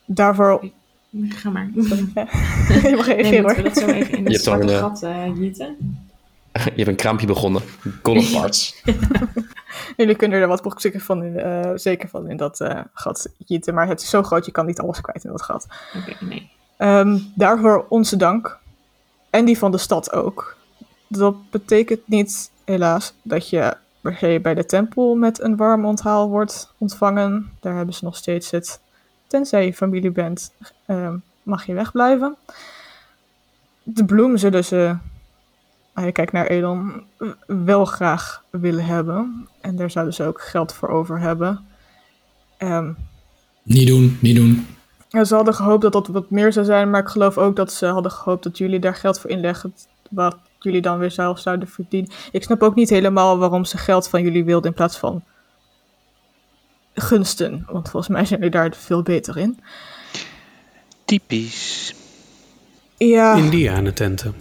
Daarvoor... 0.06 0.70
Ga 1.28 1.50
maar. 1.50 1.70
je 1.74 2.92
mag 2.96 3.06
Nee, 3.06 3.14
reageren 3.14 3.42
moeten 3.42 3.42
we 3.42 3.42
hoor. 3.42 3.62
dat 3.62 3.76
zo 3.76 3.86
even 3.86 4.12
in 4.18 4.24
Je 4.24 4.30
het 4.30 4.44
hebt 4.44 4.44
toch 4.44 4.54
zwarte 4.54 4.72
een, 4.72 4.78
gat 4.78 5.02
eh 5.02 5.36
jieten? 5.36 6.05
Je 6.64 6.72
hebt 6.76 6.88
een 6.88 6.96
kraampje 6.96 7.26
begonnen. 7.26 7.62
Parts. 8.32 8.82
Jullie 9.96 10.16
kunnen 10.16 10.40
er 10.40 10.48
wat 10.48 10.62
brokstukken 10.62 11.00
van, 11.00 11.22
in, 11.22 11.38
eh, 11.38 11.70
zeker 11.74 12.08
van 12.08 12.30
in 12.30 12.36
dat 12.36 12.60
eh, 12.60 12.80
gat 12.92 13.28
gieten. 13.44 13.74
Maar 13.74 13.88
het 13.88 14.02
is 14.02 14.10
zo 14.10 14.22
groot, 14.22 14.46
je 14.46 14.52
kan 14.52 14.66
niet 14.66 14.80
alles 14.80 15.00
kwijt 15.00 15.24
in 15.24 15.30
dat 15.30 15.42
gat. 15.42 15.66
Oké, 15.96 16.24
nee. 16.24 16.50
Ehm, 16.76 17.18
daarvoor 17.34 17.86
onze 17.88 18.16
dank. 18.16 18.58
En 19.30 19.44
die 19.44 19.58
van 19.58 19.70
de 19.70 19.78
stad 19.78 20.12
ook. 20.12 20.56
Dat 21.08 21.50
betekent 21.50 22.00
niet, 22.08 22.50
helaas, 22.64 23.14
dat 23.22 23.48
je 23.48 23.76
bij 24.42 24.54
de 24.54 24.66
tempel 24.66 25.14
met 25.14 25.40
een 25.40 25.56
warm 25.56 25.84
onthaal 25.84 26.28
wordt 26.28 26.72
ontvangen. 26.78 27.52
Daar 27.60 27.76
hebben 27.76 27.94
ze 27.94 28.04
nog 28.04 28.16
steeds 28.16 28.50
het. 28.50 28.80
Tenzij 29.26 29.64
je 29.64 29.74
familie 29.74 30.10
bent, 30.10 30.52
ehm, 30.86 31.16
mag 31.42 31.66
je 31.66 31.74
wegblijven. 31.74 32.36
De 33.82 34.04
bloem 34.04 34.36
zullen 34.36 34.64
ze, 34.64 34.96
je 36.04 36.12
kijkt 36.12 36.32
naar 36.32 36.46
Elon, 36.46 37.04
w- 37.16 37.24
wel 37.46 37.84
graag 37.84 38.42
willen 38.50 38.84
hebben. 38.84 39.48
En 39.60 39.76
daar 39.76 39.90
zouden 39.90 40.14
ze 40.14 40.24
ook 40.24 40.40
geld 40.42 40.72
voor 40.74 40.88
over 40.88 41.20
hebben. 41.20 41.66
Ehm, 42.58 42.92
Niet 43.62 43.86
doen, 43.86 44.18
niet 44.20 44.36
doen. 44.36 44.66
ze 45.26 45.34
hadden 45.34 45.54
gehoopt 45.54 45.82
dat 45.82 45.92
dat 45.92 46.06
wat 46.06 46.30
meer 46.30 46.52
zou 46.52 46.66
zijn, 46.66 46.90
maar 46.90 47.00
ik 47.00 47.08
geloof 47.08 47.38
ook 47.38 47.56
dat 47.56 47.72
ze 47.72 47.86
hadden 47.86 48.12
gehoopt 48.12 48.42
dat 48.42 48.58
jullie 48.58 48.78
daar 48.78 48.94
geld 48.94 49.20
voor 49.20 49.30
inleggen, 49.30 49.74
wat 50.10 50.36
jullie 50.60 50.80
dan 50.82 50.98
weer 50.98 51.10
zelf 51.10 51.38
zouden 51.38 51.68
verdienen. 51.68 52.10
Ik 52.32 52.42
snap 52.42 52.62
ook 52.62 52.74
niet 52.74 52.90
helemaal 52.90 53.38
waarom 53.38 53.64
ze 53.64 53.78
geld 53.78 54.08
van 54.08 54.22
jullie 54.22 54.44
wilden 54.44 54.70
in 54.70 54.76
plaats 54.76 54.98
van 54.98 55.24
gunsten, 56.94 57.66
want 57.70 57.88
volgens 57.90 58.12
mij 58.12 58.24
zijn 58.24 58.38
jullie 58.40 58.54
daar 58.54 58.74
veel 58.76 59.02
beter 59.02 59.36
in. 59.36 59.60
Typisch. 61.04 61.94
Ja, 62.96 63.34
Indianententen. 63.34 64.34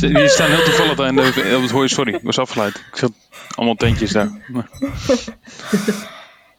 Die 0.00 0.28
staan 0.28 0.50
heel 0.50 0.64
toevallig 0.64 0.98
aan 1.00 1.16
de... 1.16 1.58
oh, 1.62 1.68
Sorry, 1.68 1.88
sorry, 1.88 2.14
ik 2.14 2.22
was 2.22 2.38
afgeleid. 2.38 2.74
Ik 2.76 2.96
zat 2.96 3.12
allemaal 3.54 3.74
tentjes 3.74 4.10
daar. 4.12 4.30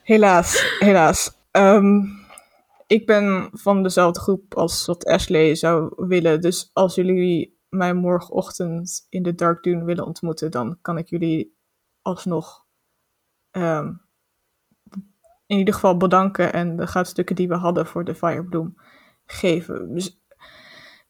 Helaas, 0.03 0.77
helaas. 0.80 1.38
Ehm, 1.51 2.01
ik 2.88 3.06
ben 3.06 3.50
van 3.53 3.84
dezelfde 3.84 4.20
groep 4.20 4.53
als 4.56 4.86
wat 4.86 5.06
Ashley 5.06 5.56
zou 5.56 5.94
willen, 6.08 6.42
dus 6.42 6.70
als 6.74 6.96
jullie 6.96 7.58
mij 7.70 7.94
morgenochtend 7.94 9.06
in 9.10 9.24
de 9.24 9.36
Dark 9.36 9.63
Dune 9.63 9.84
willen 9.84 10.06
ontmoeten, 10.06 10.51
dan 10.51 10.77
kan 10.82 10.98
ik 10.98 11.10
jullie 11.10 11.58
alsnog 12.01 12.65
ehm, 13.51 13.92
in 15.46 15.58
ieder 15.58 15.74
geval 15.74 15.98
bedanken 15.98 16.53
en 16.53 16.75
de 16.75 16.88
goudstukken 16.88 17.36
die 17.36 17.48
we 17.48 17.56
hadden 17.56 17.88
voor 17.88 18.03
de 18.03 18.15
Firebloom 18.15 18.75
geven. 19.25 19.94
Mis- 19.94 20.23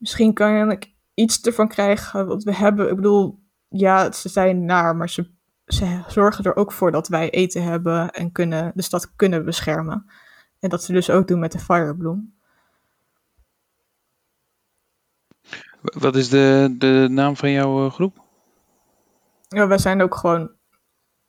misschien 0.03 0.33
kan 0.33 0.71
ik 0.71 0.93
iets 1.13 1.41
ervan 1.41 1.67
krijgen 1.67 2.27
wat 2.27 2.43
we 2.43 2.55
hebben. 2.55 2.89
Ik 2.89 2.95
bedoel, 2.95 3.39
ja, 3.67 4.11
ze 4.11 4.29
zijn 4.29 4.65
naar, 4.65 4.95
maar 4.95 5.09
ze, 5.09 5.31
ze 5.65 6.03
zorgen 6.07 6.43
er 6.43 6.55
ook 6.55 6.71
voor 6.71 6.91
dat 6.91 7.07
wij 7.07 7.29
eten 7.29 7.63
hebben 7.63 8.11
en 8.11 8.31
kunnen, 8.31 8.71
de 8.75 8.81
stad 8.81 9.15
kunnen 9.15 9.45
beschermen. 9.45 10.05
En 10.59 10.69
dat 10.69 10.83
ze 10.83 10.93
dus 10.93 11.09
ook 11.09 11.27
doen 11.27 11.39
met 11.39 11.51
de 11.51 11.59
Firebloom. 11.59 12.33
Wat 15.81 16.15
is 16.15 16.29
de, 16.29 16.75
de 16.77 17.07
naam 17.09 17.35
van 17.35 17.51
jouw 17.51 17.85
eh, 17.85 17.91
groep? 17.91 18.21
Ja, 19.47 19.67
wij 19.67 19.77
zijn 19.77 20.01
ook 20.01 20.15
gewoon 20.15 20.51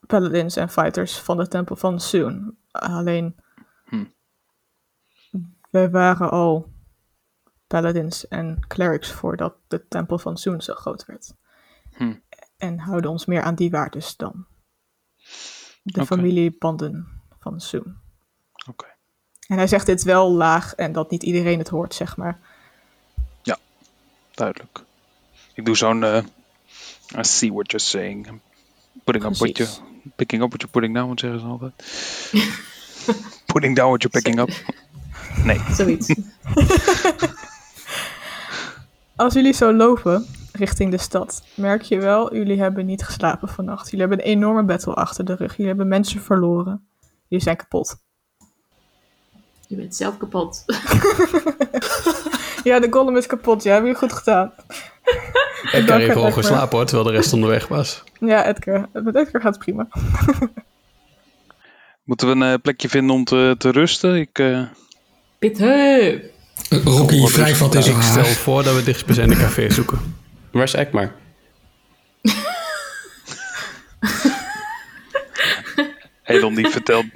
paladins 0.07 0.57
en 0.57 0.69
fighters 0.69 1.19
van 1.19 1.37
de 1.37 1.49
tempel 1.49 1.77
van 1.77 2.01
Soon. 2.01 2.57
Alleen, 2.71 3.37
Hm. 3.85 4.05
wij 5.71 5.91
waren 5.91 6.31
al 6.31 6.74
paladins 7.67 8.29
en 8.29 8.65
clerics 8.69 9.13
voordat 9.13 9.55
de 9.69 9.89
tempel 9.89 10.19
van 10.19 10.37
Soon 10.37 10.63
zo 10.63 10.75
groot 10.75 11.05
werd. 11.05 11.35
Hm. 11.97 12.15
En 12.57 12.79
houden 12.79 13.11
ons 13.11 13.25
meer 13.27 13.43
aan 13.43 13.55
die 13.55 13.71
waardes 13.71 14.17
dan 14.17 14.47
de 15.83 16.07
familiebanden 16.07 17.23
van 17.39 17.61
Soon. 17.61 17.97
Oké. 18.69 18.87
En 19.47 19.57
hij 19.57 19.67
zegt 19.67 19.87
dit 19.87 20.03
wel 20.03 20.33
laag 20.33 20.75
en 20.75 20.93
dat 20.93 21.11
niet 21.11 21.23
iedereen 21.23 21.59
het 21.59 21.69
hoort, 21.69 21.95
zeg 21.95 22.17
maar. 22.17 22.41
Duidelijk. 24.35 24.83
Ik 25.55 25.65
doe 25.65 25.77
zo'n... 25.77 26.05
eh, 26.05 26.23
I 27.19 27.25
see 27.25 27.53
what 27.53 27.71
you're 27.71 27.87
saying. 27.87 28.27
I'm 28.27 28.41
Putting 29.05 29.25
up 29.25 29.37
what 29.37 29.57
you... 29.57 29.69
Picking 30.17 30.43
up 30.43 30.49
what 30.49 30.61
you're 30.61 30.73
putting 30.73 30.95
down, 30.95 31.19
zeggen 31.19 31.41
ze 31.41 31.47
altijd. 31.47 31.75
putting 33.53 33.77
down 33.77 33.89
what 33.89 34.03
you're 34.03 34.21
picking 34.21 34.39
up. 34.39 34.51
Nee. 35.45 35.61
Zoiets. 35.71 36.07
Als 39.17 39.35
jullie 39.35 39.53
zo 39.53 39.73
lopen 39.75 40.27
richting 40.53 40.91
de 40.91 40.99
stad, 40.99 41.43
merk 41.55 41.83
je 41.83 41.99
wel, 41.99 42.35
jullie 42.35 42.61
hebben 42.61 42.87
niet 42.87 43.05
geslapen 43.05 43.49
vannacht. 43.49 43.91
Jullie 43.91 44.07
hebben 44.07 44.19
een 44.27 44.33
enorme 44.33 44.63
battle 44.63 44.95
achter 44.95 45.25
de 45.25 45.35
rug. 45.35 45.51
Jullie 45.51 45.67
hebben 45.67 45.89
mensen 45.89 46.21
verloren. 46.21 46.87
Jullie 47.29 47.45
zijn 47.45 47.57
kapot. 47.57 47.97
Je 49.69 49.77
bent 49.77 49.97
zelf 49.97 50.17
kapot. 50.17 50.65
Ja, 52.65 52.81
de 52.81 52.87
golem 52.91 53.17
is 53.17 53.27
kapot. 53.27 53.63
Ja, 53.63 53.73
hebben 53.73 53.91
jullie 53.91 54.09
goed 54.09 54.19
gedaan. 54.19 54.53
Edgar 55.73 55.99
heeft 55.99 56.13
gewoon 56.13 56.33
geslapen 56.33 56.77
hoor, 56.77 56.87
terwijl 56.87 57.09
de 57.09 57.15
rest 57.15 57.33
onderweg 57.33 57.69
was. 57.69 58.03
Ja, 58.21 58.47
Edgar. 58.47 58.89
Met 58.93 59.15
Edgar 59.15 59.41
gaat 59.41 59.55
het 59.55 59.59
prima. 59.65 59.89
Moeten 62.05 62.27
we 62.29 62.35
een 62.35 62.53
eh, 62.53 62.61
plekje 62.63 62.89
vinden 62.89 63.15
om 63.17 63.25
te, 63.25 63.55
te 63.59 63.71
rusten? 63.71 64.17
Ik... 64.17 64.39
eh, 64.39 64.63
Pithe! 65.39 66.31
Rocky 66.85 67.21
Wat 67.21 67.29
is- 67.31 67.37
wrijft 67.37 67.75
in 67.75 67.83
zijn 67.83 67.97
Ik 67.97 68.03
stel 68.03 68.25
voor 68.25 68.63
dat 68.63 68.75
we 68.75 68.83
dichtstbijzijnde 68.83 69.37
café 69.37 69.71
zoeken. 69.75 70.17
Waar 70.51 70.63
is 70.63 70.75
Ekmar? 70.75 71.13
Elon 76.25 76.55
die 76.59 76.69
vertelt... 76.69 77.05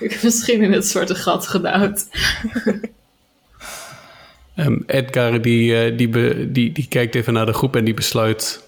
Ik 0.00 0.10
heb 0.12 0.22
misschien 0.22 0.62
in 0.62 0.72
het 0.72 0.86
zwarte 0.86 1.14
gat 1.14 1.46
gedouwd. 1.46 2.06
Ehm, 4.54 4.78
Edgar 4.86 5.42
die, 5.42 5.76
eh, 5.84 5.96
die, 5.98 6.08
be- 6.08 6.52
die, 6.52 6.72
die 6.72 6.88
kijkt 6.88 7.14
even 7.14 7.32
naar 7.32 7.46
de 7.46 7.52
groep 7.52 7.76
en 7.76 7.84
die 7.84 7.94
besluit 7.94 8.64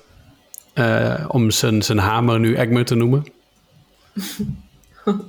eh, 0.72 1.24
om 1.28 1.50
zijn, 1.50 1.82
zijn 1.82 1.98
hamer 1.98 2.40
nu 2.40 2.56
Egmer 2.56 2.84
te 2.84 2.94
noemen. 2.94 3.24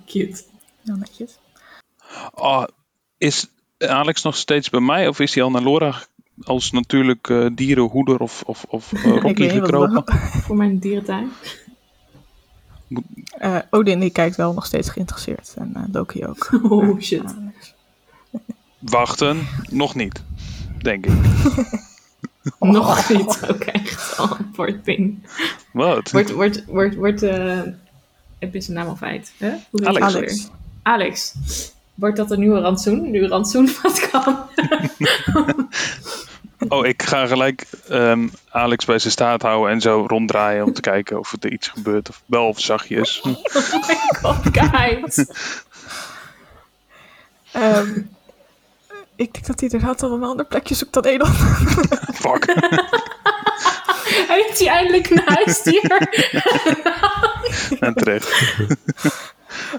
Cute. 0.05 0.43
Nou, 0.81 0.99
netjes. 0.99 1.37
Oh, 2.34 2.63
is 3.17 3.48
Alex 3.77 4.22
nog 4.22 4.36
steeds 4.36 4.70
bij 4.70 4.79
mij? 4.79 5.08
Of 5.08 5.20
is 5.20 5.34
hij 5.34 5.43
al 5.43 5.51
naar 5.51 5.63
Laura 5.63 5.96
als 6.41 6.72
natuurlijk 6.72 7.29
eh, 7.29 7.46
dierenhoeder 7.53 8.20
of, 8.20 8.43
of, 8.46 8.65
of 8.67 8.93
eh, 8.93 9.15
Ik 9.15 9.22
Rocky 9.22 9.50
gekropen? 9.50 10.03
Voor 10.46 10.55
mijn 10.55 10.79
dierentuin. 10.79 11.32
Eh, 13.38 13.58
Odin 13.70 14.00
die 14.00 14.10
kijkt 14.10 14.36
wel 14.36 14.53
nog 14.53 14.65
steeds 14.65 14.89
geïnteresseerd. 14.89 15.53
En 15.58 15.72
eh, 15.74 15.84
Loki 15.91 16.25
ook. 16.25 16.50
Oh 16.70 17.00
shit. 17.00 17.36
Wachten, 18.79 19.48
nog 19.70 19.96
niet. 19.96 20.24
Denk 20.82 21.05
ik. 21.05 21.12
Nog 22.60 23.10
niet. 23.10 23.39
Ook 23.50 23.63
echt 23.63 24.17
al 24.17 24.38
een. 24.84 25.24
Wat? 25.72 26.12
Wordt, 26.12 26.32
wordt, 26.32 26.65
wordt, 26.65 26.96
wordt, 26.96 27.22
heb 28.39 28.53
je 28.53 28.62
zijn 28.62 28.77
naam 28.77 28.88
al 28.88 28.96
feit? 28.96 29.34
Hoe 29.38 29.60
heet 29.72 29.86
Alex. 29.86 30.15
Alex. 30.15 30.50
Alex. 30.82 31.36
Wordt 32.03 32.17
dat 32.17 32.31
een 32.31 32.39
nieuwe 32.39 32.60
rantsoen? 32.60 33.12
Nu 33.12 33.27
rantsoen 33.27 33.69
wat 33.81 34.10
kan. 34.10 34.38
Oh, 36.67 36.86
ik 36.86 37.03
ga 37.03 37.25
gelijk 37.25 37.65
ehm, 37.88 38.27
Alex 38.50 38.86
bij 38.86 39.00
zijn 39.00 39.12
staat 39.12 39.41
houden 39.41 39.72
en 39.72 39.81
zo 39.81 40.05
ronddraaien 40.07 40.65
om 40.65 40.74
te 40.74 40.81
kijken 40.91 41.19
of 41.19 41.36
er 41.39 41.51
iets 41.51 41.67
gebeurt. 41.67 42.10
Of 42.10 42.22
wel 42.25 42.48
of 42.48 42.60
zachtjes. 42.60 43.22
Oh 43.22 43.36
my 43.88 43.98
god, 44.22 44.38
guys. 44.51 45.25
Ehm, 47.51 48.01
ik 49.15 49.33
denk 49.33 49.45
dat 49.45 49.60
hij 49.60 49.69
inderdaad 49.69 50.03
al 50.03 50.12
een 50.12 50.24
ander 50.24 50.45
plekje 50.45 50.75
zoekt 50.75 50.93
dan 50.93 51.05
Edon. 51.05 51.33
Fuck. 52.13 52.45
Heeft 54.27 54.60
hij 54.60 54.67
eindelijk 54.67 55.10
een 55.10 55.22
huisdier? 55.25 56.10
En 57.79 57.93
terecht. 57.93 58.55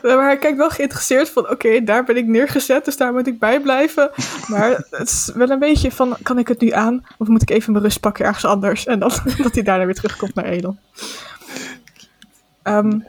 Maar 0.03 0.25
hij 0.25 0.39
kijkt 0.39 0.57
wel 0.57 0.71
geïnteresseerd 0.71 1.31
van, 1.31 1.51
oké, 1.51 1.85
daar 1.85 2.05
ben 2.05 2.17
ik 2.17 2.27
neergezet, 2.27 2.85
dus 2.85 2.97
daar 2.97 3.13
moet 3.13 3.27
ik 3.27 3.39
bij 3.39 3.61
blijven. 3.61 4.11
Maar 4.49 4.85
het 4.91 5.09
is 5.09 5.31
wel 5.35 5.51
een 5.51 5.59
beetje 5.59 5.93
van, 5.93 6.17
kan 6.23 6.39
ik 6.39 6.49
het 6.49 6.61
nu 6.61 6.71
aan? 6.71 7.07
Of 7.19 7.29
moet 7.29 7.43
ik 7.43 7.51
even 7.51 7.73
mijn 7.73 7.85
rust 7.85 8.01
pakken 8.01 8.25
ergens 8.25 8.45
anders? 8.45 8.87
En 8.87 8.99
dan, 8.99 9.11
dat 9.43 9.55
hij 9.55 9.63
daarna 9.63 9.85
weer 9.85 9.95
terugkomt 9.95 10.35
naar 10.35 10.45
Elon. 10.45 10.79
Ehm, 12.63 13.01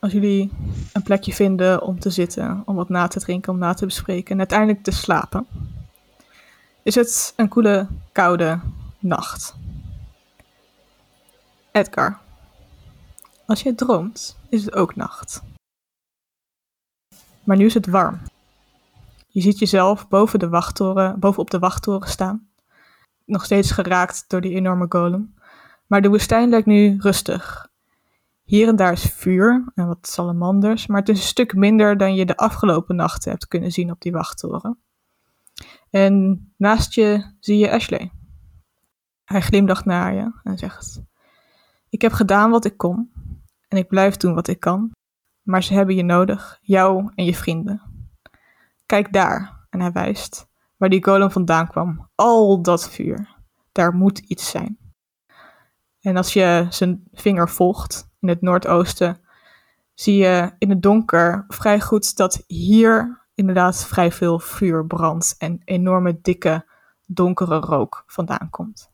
als 0.00 0.12
jullie 0.12 0.50
een 0.92 1.02
plekje 1.02 1.32
vinden 1.32 1.82
om 1.82 2.00
te 2.00 2.10
zitten, 2.10 2.62
om 2.64 2.74
wat 2.74 2.88
na 2.88 3.08
te 3.08 3.20
drinken, 3.20 3.52
om 3.52 3.58
na 3.58 3.74
te 3.74 3.86
bespreken 3.86 4.32
en 4.32 4.38
uiteindelijk 4.38 4.82
te 4.82 4.90
slapen, 4.90 5.46
is 6.82 6.94
het 6.94 7.32
een 7.36 7.48
koele, 7.48 7.86
koude 8.12 8.60
nacht. 8.98 9.54
Edgar, 11.72 12.18
als 13.46 13.62
je 13.62 13.74
droomt, 13.74 14.36
is 14.48 14.64
het 14.64 14.74
ook 14.74 14.96
nacht. 14.96 15.42
Maar 17.48 17.56
nu 17.56 17.64
is 17.64 17.74
het 17.74 17.86
warm. 17.86 18.18
Je 19.28 19.40
ziet 19.40 19.58
jezelf 19.58 20.08
boven 20.08 20.38
de 20.38 20.48
wachttoren, 20.48 21.18
bovenop 21.20 21.50
de 21.50 21.58
wachttoren 21.58 22.08
staan. 22.08 22.48
Nog 23.24 23.44
steeds 23.44 23.70
geraakt 23.70 24.24
door 24.26 24.40
die 24.40 24.54
enorme 24.54 24.86
golem. 24.88 25.34
Maar 25.86 26.02
de 26.02 26.08
woestijn 26.08 26.48
lijkt 26.48 26.66
nu 26.66 26.96
rustig. 27.00 27.68
Hier 28.44 28.68
en 28.68 28.76
daar 28.76 28.92
is 28.92 29.02
vuur 29.02 29.72
en 29.74 29.86
wat 29.86 29.98
salamanders, 30.08 30.86
maar 30.86 31.00
het 31.00 31.08
is 31.08 31.18
een 31.18 31.26
stuk 31.26 31.54
minder 31.54 31.96
dan 31.96 32.14
je 32.14 32.26
de 32.26 32.36
afgelopen 32.36 32.96
nachten 32.96 33.30
hebt 33.30 33.48
kunnen 33.48 33.72
zien 33.72 33.90
op 33.90 34.00
die 34.00 34.12
wachttoren. 34.12 34.78
En 35.90 36.46
naast 36.56 36.94
je 36.94 37.32
zie 37.40 37.58
je 37.58 37.70
Ashley. 37.70 38.12
Hij 39.24 39.40
glimlacht 39.40 39.84
naar 39.84 40.14
je 40.14 40.32
en 40.42 40.58
zegt: 40.58 41.02
Ik 41.88 42.02
heb 42.02 42.12
gedaan 42.12 42.50
wat 42.50 42.64
ik 42.64 42.76
kon 42.76 43.12
en 43.68 43.78
ik 43.78 43.88
blijf 43.88 44.16
doen 44.16 44.34
wat 44.34 44.48
ik 44.48 44.60
kan, 44.60 44.96
maar 45.48 45.62
ze 45.62 45.74
hebben 45.74 45.94
je 45.94 46.02
nodig, 46.02 46.58
jou 46.62 47.12
en 47.14 47.24
je 47.24 47.34
vrienden. 47.34 47.82
Kijk 48.86 49.12
daar, 49.12 49.66
en 49.70 49.80
hij 49.80 49.92
wijst, 49.92 50.48
waar 50.76 50.88
die 50.88 51.04
golem 51.04 51.30
vandaan 51.30 51.68
kwam. 51.68 52.08
Al 52.14 52.62
dat 52.62 52.90
vuur. 52.90 53.36
Daar 53.72 53.94
moet 53.94 54.18
iets 54.18 54.50
zijn. 54.50 54.78
En 56.00 56.16
als 56.16 56.32
je 56.32 56.66
zijn 56.70 57.02
vinger 57.12 57.48
volgt 57.48 58.08
in 58.20 58.28
het 58.28 58.40
noordoosten, 58.40 59.20
zie 59.94 60.16
je 60.16 60.52
in 60.58 60.70
het 60.70 60.82
donker 60.82 61.44
vrij 61.48 61.80
goed 61.80 62.16
dat 62.16 62.44
hier 62.46 63.26
inderdaad 63.34 63.86
vrij 63.86 64.12
veel 64.12 64.38
vuur 64.38 64.86
brandt 64.86 65.34
en 65.38 65.60
enorme 65.64 66.18
dikke 66.22 66.66
donkere 67.06 67.58
rook 67.58 68.04
vandaan 68.06 68.50
komt. 68.50 68.90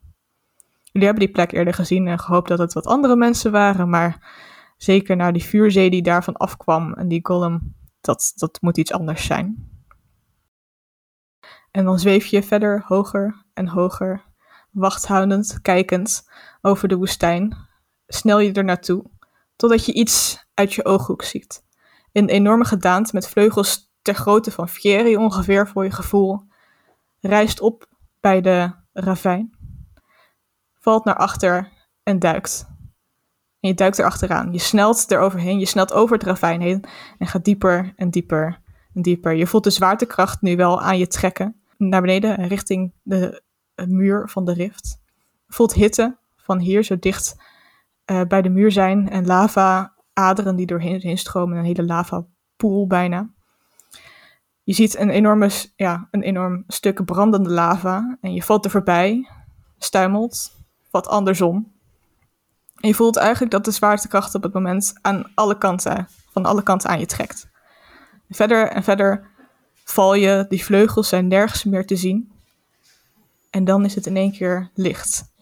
Jullie 0.83 1.09
hebben 1.09 1.25
die 1.25 1.35
plek 1.35 1.53
eerder 1.53 1.75
gezien 1.75 2.07
en 2.07 2.19
gehoopt 2.19 2.49
dat 2.49 2.59
het 2.59 2.73
wat 2.73 2.87
andere 2.87 3.17
mensen 3.17 3.53
waren, 3.53 3.89
maar 3.89 4.43
zeker 4.77 5.17
naar 5.17 5.33
die 5.33 5.45
vuurzee 5.45 5.91
die 5.91 6.03
daarvan 6.03 6.37
afkwam 6.37 6.93
en 6.93 7.09
die 7.09 7.21
golem, 7.23 7.75
dat, 8.01 8.33
dat 8.35 8.59
moet 8.61 8.79
iets 8.79 8.93
anders 8.93 9.27
zijn. 9.27 9.73
En 11.71 11.85
dan 11.85 11.99
zweef 11.99 12.27
je 12.27 12.43
verder 12.43 12.83
hoger 12.87 13.45
en 13.55 13.69
hoger, 13.69 14.25
wachthoudend, 14.71 15.59
kijkend 15.63 16.31
over 16.61 16.89
de 16.89 16.97
woestijn. 16.97 17.57
Snel 18.07 18.39
je 18.39 18.53
er 18.53 18.65
naartoe, 18.65 19.05
totdat 19.57 19.87
je 19.87 19.93
iets 19.93 20.47
uit 20.55 20.73
je 20.73 20.85
ooghoek 20.85 21.23
ziet. 21.23 21.65
Een 22.13 22.29
enorme 22.29 22.65
gedaante 22.65 23.11
met 23.15 23.29
vleugels 23.29 23.93
ter 24.03 24.15
grootte 24.15 24.51
van 24.51 24.69
Fieri 24.69 25.17
ongeveer 25.17 25.69
voor 25.69 25.85
je 25.85 25.91
gevoel, 25.91 26.43
rijst 27.21 27.61
op 27.61 27.89
bij 28.21 28.41
de 28.41 28.75
ravijn, 28.93 29.57
valt 30.81 31.05
naar 31.05 31.17
achter 31.17 31.73
en 32.03 32.19
duikt. 32.19 32.74
En 33.65 33.71
je 33.71 33.77
duikt 33.77 33.99
erachteraan. 33.99 34.53
Je 34.53 34.59
snelt 34.59 35.11
eroverheen, 35.11 35.59
je 35.59 35.67
snelt 35.67 35.93
over 35.93 36.17
het 36.17 36.27
ravijn 36.27 36.61
heen 36.61 36.85
en 37.19 37.27
gaat 37.27 37.45
dieper 37.45 37.93
en 37.97 38.11
dieper 38.11 38.61
en 38.95 39.03
dieper. 39.03 39.33
Je 39.33 39.47
voelt 39.47 39.65
de 39.65 39.71
zwaartekracht 39.71 40.43
nu 40.43 40.57
wel 40.57 40.83
aan 40.83 40.99
je 40.99 41.07
trekken 41.07 41.61
naar 41.77 42.01
beneden 42.01 42.49
richting 42.49 42.93
de 43.03 43.43
muur 43.87 44.29
van 44.29 44.45
de 44.45 44.53
rift. 44.53 45.01
Je 45.47 45.53
voelt 45.53 45.75
hitte 45.75 46.17
van 46.37 46.59
hier 46.59 46.83
zo 46.83 46.99
dicht 46.99 47.37
uh, 48.11 48.23
bij 48.23 48.43
de 48.43 48.49
muur 48.49 48.73
zijn 48.73 49.11
en 49.11 49.27
lava-aderen 49.27 50.57
die 50.57 50.67
doorheen 50.67 51.01
heen 51.01 51.19
stromen, 51.19 51.59
een 51.59 51.65
hele 51.65 51.85
lava-pool 51.85 52.87
bijna. 52.87 53.31
Je 54.63 54.73
ziet 54.73 54.99
een, 54.99 55.51
ja, 55.77 56.09
een 56.11 56.23
enorm 56.23 56.65
stuk 56.67 57.05
brandende 57.05 57.51
lava 57.51 58.19
en 58.21 58.35
je 58.35 58.43
valt 58.43 58.65
er 58.65 58.71
voorbij, 58.71 59.29
stuimelt, 59.79 60.53
wat 60.91 61.09
andersom. 61.09 61.74
En 62.85 62.91
je 62.91 62.97
voelt 62.97 63.17
eigenlijk 63.17 63.51
dat 63.53 63.65
de 63.65 63.71
zwaartekracht 63.71 64.35
op 64.35 64.43
het 64.43 64.53
moment 64.53 64.95
aan 65.01 65.31
alle 65.35 65.59
kanten, 65.59 66.09
van 66.31 66.45
alle 66.45 66.63
kanten 66.63 66.91
aan 66.91 66.99
je 66.99 67.07
trekt. 67.07 67.49
Verder 68.31 68.69
en 68.69 68.83
verder 68.83 69.31
val 69.85 70.15
je, 70.15 70.47
die 70.49 70.65
vleugels 70.65 71.09
zijn 71.09 71.29
nergens 71.29 71.65
meer 71.65 71.87
te 71.87 71.97
zien. 71.97 72.33
En 73.51 73.65
dan 73.65 73.85
is 73.85 73.95
het 73.95 74.07
in 74.07 74.17
één 74.17 74.33
keer 74.33 74.71
licht. 74.75 75.33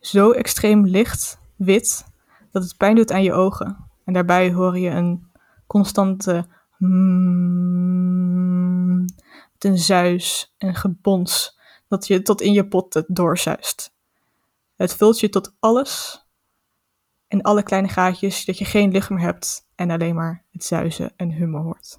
Zo 0.00 0.30
extreem 0.30 0.86
licht, 0.86 1.40
wit, 1.56 2.04
dat 2.50 2.62
het 2.62 2.76
pijn 2.76 2.96
doet 2.96 3.12
aan 3.12 3.22
je 3.22 3.32
ogen. 3.32 3.76
En 4.04 4.12
daarbij 4.12 4.52
hoor 4.52 4.78
je 4.78 4.90
een 4.90 5.26
constante 5.66 6.46
mm, 6.78 7.94
een 9.58 9.78
zuis 9.78 10.54
en 10.58 10.74
gebons 10.74 11.58
dat 11.88 12.06
je 12.06 12.22
tot 12.22 12.40
in 12.40 12.52
je 12.52 12.68
pot 12.68 13.02
doorzuist. 13.06 13.92
Het 14.76 14.94
vult 14.94 15.20
je 15.20 15.28
tot 15.28 15.54
alles 15.60 16.24
en 17.30 17.42
alle 17.42 17.62
kleine 17.62 17.88
gaatjes 17.88 18.44
dat 18.44 18.58
je 18.58 18.64
geen 18.64 18.90
licht 18.90 19.10
meer 19.10 19.20
hebt 19.20 19.66
en 19.74 19.90
alleen 19.90 20.14
maar 20.14 20.44
het 20.50 20.64
zuizen 20.64 21.12
en 21.16 21.32
hummen 21.32 21.60
hoort. 21.62 21.98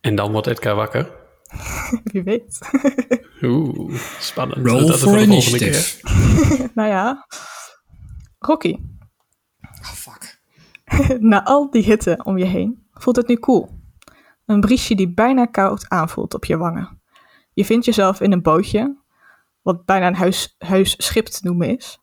En 0.00 0.14
dan 0.14 0.32
wordt 0.32 0.46
Edgar 0.46 0.74
wakker. 0.74 1.12
Wie 2.12 2.22
weet. 2.22 2.58
Oeh, 3.42 4.00
spannend. 4.20 4.66
Roll 4.66 4.86
Dat 4.86 4.98
for 4.98 5.08
voor 5.08 5.16
de 5.18 5.24
volgende 5.24 5.34
initiative. 5.34 6.00
keer. 6.00 6.70
nou 6.74 6.88
ja, 6.88 7.26
Rocky, 8.38 8.78
Oh, 9.80 9.84
fuck. 9.92 10.40
na 11.20 11.44
al 11.44 11.70
die 11.70 11.82
hitte 11.82 12.20
om 12.24 12.38
je 12.38 12.44
heen, 12.44 12.86
voelt 12.92 13.16
het 13.16 13.28
nu 13.28 13.36
cool. 13.38 13.78
Een 14.46 14.60
briesje 14.60 14.94
die 14.94 15.08
bijna 15.14 15.46
koud 15.46 15.88
aanvoelt 15.88 16.34
op 16.34 16.44
je 16.44 16.56
wangen. 16.56 17.00
Je 17.52 17.64
vindt 17.64 17.84
jezelf 17.84 18.20
in 18.20 18.32
een 18.32 18.42
bootje, 18.42 18.96
wat 19.62 19.84
bijna 19.84 20.06
een 20.06 20.14
huis, 20.14 20.54
huisschip 20.58 21.26
te 21.26 21.40
noemen 21.42 21.76
is, 21.76 21.98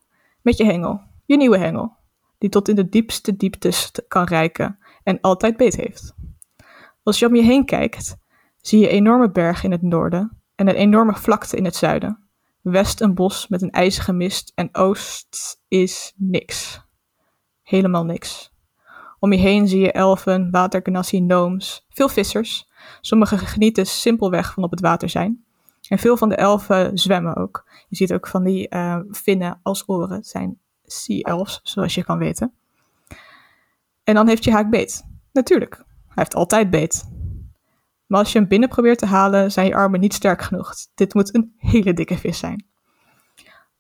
met 0.46 0.58
je 0.58 0.66
hengel, 0.66 1.02
je 1.26 1.38
nieuwe 1.38 1.58
hengel, 1.58 1.98
die 2.38 2.50
tot 2.50 2.68
in 2.68 2.76
de 2.76 2.90
diepste 2.90 3.36
dieptes 3.36 3.92
te- 3.92 4.06
kan 4.08 4.24
reiken 4.24 4.80
en 5.04 5.22
altijd 5.22 5.58
beet 5.58 5.76
heeft. 5.76 6.16
Als 7.04 7.20
je 7.20 7.28
om 7.28 7.36
je 7.36 7.42
heen 7.42 7.66
kijkt, 7.66 8.18
zie 8.58 8.80
je 8.80 8.88
enorme 8.88 9.32
bergen 9.32 9.64
in 9.64 9.72
het 9.72 9.82
noorden 9.82 10.42
en 10.56 10.68
een 10.68 10.76
enorme 10.76 11.16
vlakte 11.16 11.58
in 11.58 11.66
het 11.66 11.76
zuiden. 11.76 12.28
West 12.62 13.02
een 13.02 13.14
bos 13.14 13.48
met 13.48 13.62
een 13.62 13.72
ijzige 13.72 14.14
mist 14.14 14.52
en 14.56 14.76
oost 14.76 15.62
is 15.68 16.14
niks. 16.16 16.82
Helemaal 17.62 18.06
niks. 18.06 18.54
Om 19.20 19.34
je 19.34 19.40
heen 19.40 19.68
zie 19.68 19.80
je 19.80 19.92
elfen, 19.92 20.52
watergenassi, 20.52 21.22
nooms, 21.22 21.86
veel 21.90 22.10
vissers. 22.10 22.70
Sommigen 23.02 23.38
genieten 23.38 23.86
simpelweg 23.86 24.54
van 24.54 24.64
op 24.64 24.72
het 24.72 24.82
water 24.82 25.10
zijn. 25.10 25.45
En 25.88 26.00
veel 26.00 26.18
van 26.18 26.30
de 26.30 26.36
elfen 26.36 26.98
zwemmen 26.98 27.36
ook. 27.36 27.70
Je 27.88 27.96
ziet 27.96 28.14
ook 28.14 28.28
van 28.28 28.44
die 28.44 28.70
eh, 28.70 29.00
vinnen 29.10 29.60
als 29.64 29.84
oren. 29.86 30.16
Het 30.16 30.28
zijn 30.28 30.60
sea 30.84 31.22
elves, 31.22 31.60
zoals 31.64 31.96
je 31.96 32.04
kan 32.04 32.18
weten. 32.18 32.54
En 34.04 34.16
dan 34.16 34.28
heeft 34.28 34.44
je 34.44 34.52
haak 34.52 34.70
beet. 34.70 35.04
Natuurlijk, 35.32 35.76
hij 35.76 35.86
heeft 36.14 36.36
altijd 36.36 36.70
beet. 36.70 37.10
Maar 38.06 38.20
als 38.20 38.32
je 38.32 38.40
hem 38.40 38.48
binnen 38.48 38.70
probeert 38.70 39.00
te 39.00 39.06
halen, 39.06 39.52
zijn 39.52 39.68
je 39.68 39.76
armen 39.76 40.00
niet 40.00 40.14
sterk 40.14 40.42
genoeg. 40.42 40.74
Dit 40.96 41.14
moet 41.14 41.36
een 41.36 41.54
hele 41.58 41.94
dikke 41.94 42.18
vis 42.18 42.38
zijn. 42.38 42.66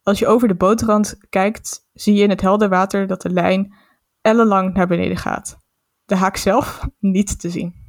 Als 0.03 0.19
je 0.19 0.27
over 0.27 0.47
de 0.47 0.55
bootrand 0.55 1.17
kijkt, 1.29 1.87
zie 1.93 2.13
je 2.15 2.23
in 2.23 2.29
het 2.29 2.41
helder 2.41 2.69
water 2.69 3.07
dat 3.07 3.21
de 3.21 3.29
lijn 3.29 3.73
ellenlang 4.21 4.73
naar 4.73 4.87
beneden 4.87 5.17
gaat. 5.17 5.57
De 6.05 6.15
haak 6.15 6.37
zelf 6.37 6.87
niet 6.99 7.39
te 7.39 7.49
zien. 7.49 7.84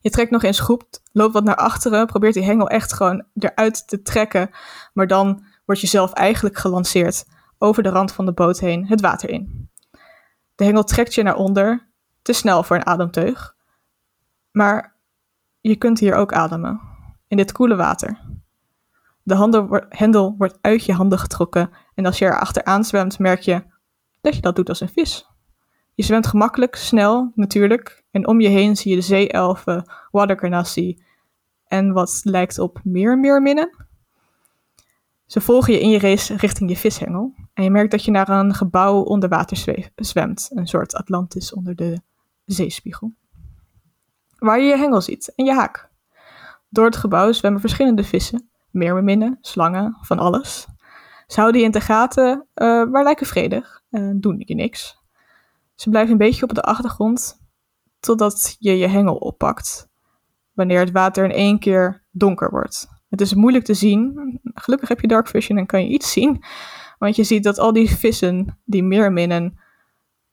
Je 0.00 0.10
trekt 0.10 0.30
nog 0.30 0.42
eens 0.42 0.60
groep, 0.60 0.84
loopt 1.12 1.32
wat 1.32 1.44
naar 1.44 1.56
achteren, 1.56 2.06
probeert 2.06 2.34
die 2.34 2.44
hengel 2.44 2.68
echt 2.68 2.92
gewoon 2.92 3.24
eruit 3.34 3.88
te 3.88 4.02
trekken, 4.02 4.50
maar 4.92 5.06
dan 5.06 5.44
word 5.64 5.80
je 5.80 5.86
zelf 5.86 6.12
eigenlijk 6.12 6.58
gelanceerd 6.58 7.24
over 7.58 7.82
de 7.82 7.88
rand 7.88 8.12
van 8.12 8.26
de 8.26 8.32
boot 8.32 8.60
heen 8.60 8.86
het 8.86 9.00
water 9.00 9.30
in. 9.30 9.70
De 10.54 10.64
hengel 10.64 10.84
trekt 10.84 11.14
je 11.14 11.22
naar 11.22 11.36
onder, 11.36 11.88
te 12.22 12.32
snel 12.32 12.62
voor 12.62 12.76
een 12.76 12.86
ademteug, 12.86 13.56
maar 14.50 14.96
je 15.60 15.76
kunt 15.76 15.98
hier 15.98 16.14
ook 16.14 16.32
ademen, 16.32 16.80
in 17.28 17.36
dit 17.36 17.52
koele 17.52 17.76
water. 17.76 18.20
De 19.22 19.86
hendel 19.88 20.34
wordt 20.38 20.58
uit 20.60 20.84
je 20.84 20.92
handen 20.92 21.18
getrokken 21.18 21.70
en 21.94 22.06
als 22.06 22.18
je 22.18 22.24
er 22.24 22.38
achteraan 22.38 22.84
zwemt, 22.84 23.18
merk 23.18 23.40
je 23.40 23.64
dat 24.20 24.34
je 24.34 24.40
dat 24.40 24.56
doet 24.56 24.68
als 24.68 24.80
een 24.80 24.88
vis. 24.88 25.26
Je 25.98 26.04
zwemt 26.04 26.26
gemakkelijk, 26.26 26.76
snel, 26.76 27.32
natuurlijk, 27.34 28.04
en 28.10 28.26
om 28.26 28.40
je 28.40 28.48
heen 28.48 28.76
zie 28.76 28.90
je 28.90 28.96
de 28.96 29.02
zeeelfen, 29.02 29.84
watercarnassi 30.10 31.02
en 31.66 31.92
wat 31.92 32.20
lijkt 32.24 32.58
op 32.58 32.80
meer 32.84 33.18
meerminnen. 33.18 33.86
Ze 35.26 35.40
volgen 35.40 35.72
je 35.72 35.80
in 35.80 35.90
je 35.90 35.98
race 35.98 36.36
richting 36.36 36.70
je 36.70 36.76
vishengel. 36.76 37.34
En 37.54 37.64
je 37.64 37.70
merkt 37.70 37.90
dat 37.90 38.04
je 38.04 38.10
naar 38.10 38.28
een 38.28 38.54
gebouw 38.54 39.00
onder 39.02 39.28
water 39.28 39.84
zwemt. 39.96 40.50
Een 40.54 40.66
soort 40.66 40.94
Atlantis 40.94 41.52
onder 41.54 41.76
de 41.76 42.00
zeespiegel. 42.44 43.12
Waar 44.36 44.60
je 44.60 44.66
je 44.66 44.76
hengel 44.76 45.00
ziet 45.00 45.32
en 45.34 45.44
je 45.44 45.52
haak. 45.52 45.90
Door 46.68 46.84
het 46.84 46.96
gebouw 46.96 47.32
zwemmen 47.32 47.60
verschillende 47.60 48.04
vissen. 48.04 48.50
Meerminnen, 48.70 49.38
slangen, 49.40 49.96
van 50.00 50.18
alles. 50.18 50.66
Ze 51.26 51.40
houden 51.40 51.60
je 51.60 51.66
in 51.66 51.72
de 51.72 51.80
gaten, 51.80 52.46
eh, 52.54 52.84
maar 52.84 53.02
lijken 53.02 53.26
vredig 53.26 53.82
en 53.90 54.20
doen 54.20 54.42
je 54.46 54.54
niks. 54.54 54.98
Ze 55.80 55.90
blijven 55.90 56.12
een 56.12 56.18
beetje 56.18 56.42
op 56.42 56.54
de 56.54 56.62
achtergrond 56.62 57.40
totdat 58.00 58.56
je 58.58 58.76
je 58.76 58.86
hengel 58.86 59.16
oppakt. 59.16 59.88
Wanneer 60.52 60.80
het 60.80 60.90
water 60.90 61.24
in 61.24 61.30
één 61.30 61.58
keer 61.58 62.04
donker 62.10 62.50
wordt. 62.50 62.88
Het 63.08 63.20
is 63.20 63.34
moeilijk 63.34 63.64
te 63.64 63.74
zien. 63.74 64.40
Gelukkig 64.42 64.88
heb 64.88 65.00
je 65.00 65.06
dark 65.06 65.28
vision 65.28 65.58
en 65.58 65.66
kan 65.66 65.82
je 65.82 65.88
iets 65.88 66.12
zien. 66.12 66.44
Want 66.98 67.16
je 67.16 67.24
ziet 67.24 67.42
dat 67.42 67.58
al 67.58 67.72
die 67.72 67.90
vissen, 67.90 68.58
die 68.64 68.82
meerminnen, 68.82 69.60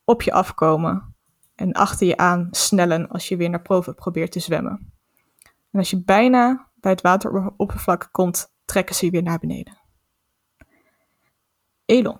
op 0.03 0.21
je 0.21 0.31
afkomen. 0.31 1.15
En 1.55 1.71
achter 1.71 2.07
je 2.07 2.17
aan 2.17 2.47
snellen 2.51 3.07
als 3.09 3.27
je 3.27 3.37
weer 3.37 3.49
naar 3.49 3.61
boven 3.61 3.95
probeert 3.95 4.31
te 4.31 4.39
zwemmen. 4.39 4.93
En 5.71 5.79
als 5.79 5.89
je 5.89 6.03
bijna 6.03 6.69
bij 6.75 6.91
het 6.91 7.01
wateroppervlak 7.01 8.09
komt, 8.11 8.53
trekken 8.65 8.95
ze 8.95 9.05
je 9.05 9.11
weer 9.11 9.23
naar 9.23 9.39
beneden. 9.39 9.77
Elon. 11.85 12.19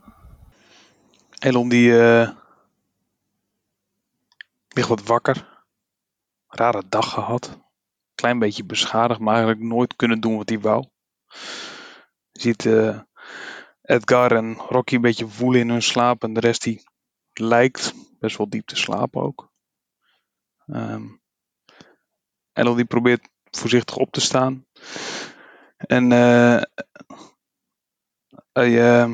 Elon 1.39 1.69
die 1.69 1.99
eh, 1.99 2.29
ligt 4.75 4.89
wat 4.89 5.03
wakker. 5.03 5.63
Rare 6.47 6.83
dag 6.89 7.09
gehad. 7.09 7.59
Klein 8.15 8.39
beetje 8.39 8.65
beschadigd, 8.65 9.19
maar 9.19 9.35
eigenlijk 9.35 9.65
nooit 9.65 9.95
kunnen 9.95 10.19
doen 10.19 10.38
wat 10.38 10.49
hij 10.49 10.59
wou. 10.59 10.85
Je 12.31 12.41
ziet 12.41 12.65
eh, 12.65 12.99
Edgar 13.81 14.31
en 14.31 14.53
Rocky 14.53 14.95
een 14.95 15.01
beetje 15.01 15.27
voelen 15.27 15.61
in 15.61 15.69
hun 15.69 15.81
slaap. 15.81 16.23
En 16.23 16.33
de 16.33 16.39
rest 16.39 16.63
die 16.63 16.83
lijkt 17.33 17.93
best 18.19 18.38
wel 18.38 18.49
diep 18.49 18.65
te 18.65 18.75
slapen 18.75 19.21
ook. 19.21 19.51
Ehm 20.65 21.07
Elon 22.53 22.75
die 22.75 22.85
probeert 22.85 23.29
voorzichtig 23.43 23.95
op 23.95 24.11
te 24.11 24.21
staan. 24.21 24.65
En 25.77 26.11
eh, 26.11 26.61
hij 28.51 29.01
eh, 29.01 29.11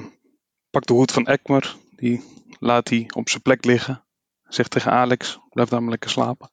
pakt 0.70 0.88
de 0.88 0.94
hoed 0.94 1.12
van 1.12 1.28
Ekmer. 1.28 1.76
Die 1.96 2.24
laat 2.60 2.90
hij 2.90 3.10
op 3.16 3.30
zijn 3.30 3.42
plek 3.42 3.66
liggen. 3.66 4.06
Zegt 4.54 4.72
tegen 4.72 4.92
Alex, 4.92 5.40
blijf 5.50 5.70
maar 5.82 5.90
lekker 5.90 6.10
slapen. 6.10 6.52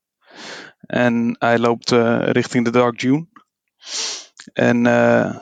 En 0.78 1.36
hij 1.38 1.58
loopt 1.58 1.92
eh, 1.92 2.18
richting 2.30 2.64
de 2.64 2.70
Dark 2.70 3.00
June. 3.00 3.26
En 4.52 4.86
eh, 4.86 5.36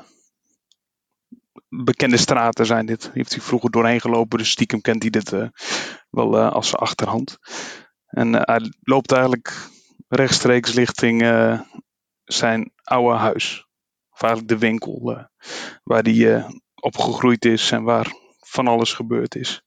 bekende 1.68 2.16
straten 2.16 2.66
zijn 2.66 2.86
dit. 2.86 3.10
Heeft 3.12 3.32
hij 3.32 3.40
vroeger 3.40 3.70
doorheen 3.70 4.00
gelopen, 4.00 4.38
dus 4.38 4.50
stiekem 4.50 4.80
kent 4.80 5.02
hij 5.02 5.10
dit 5.10 5.32
eh, 5.32 5.48
wel 6.10 6.38
als 6.38 6.68
zijn 6.68 6.82
achterhand. 6.82 7.38
En 8.06 8.32
hij 8.32 8.72
loopt 8.82 9.12
eigenlijk 9.12 9.68
rechtstreeks 10.08 10.74
richting 10.74 11.20
zijn 12.24 12.72
oude 12.82 13.16
huis. 13.16 13.66
Of 14.10 14.22
eigenlijk 14.22 14.52
de 14.52 14.66
winkel 14.66 15.28
waar 15.82 16.02
hij 16.02 16.46
opgegroeid 16.74 17.44
is 17.44 17.70
en 17.70 17.82
waar 17.82 18.12
van 18.38 18.66
alles 18.66 18.92
gebeurd 18.92 19.34
is. 19.34 19.62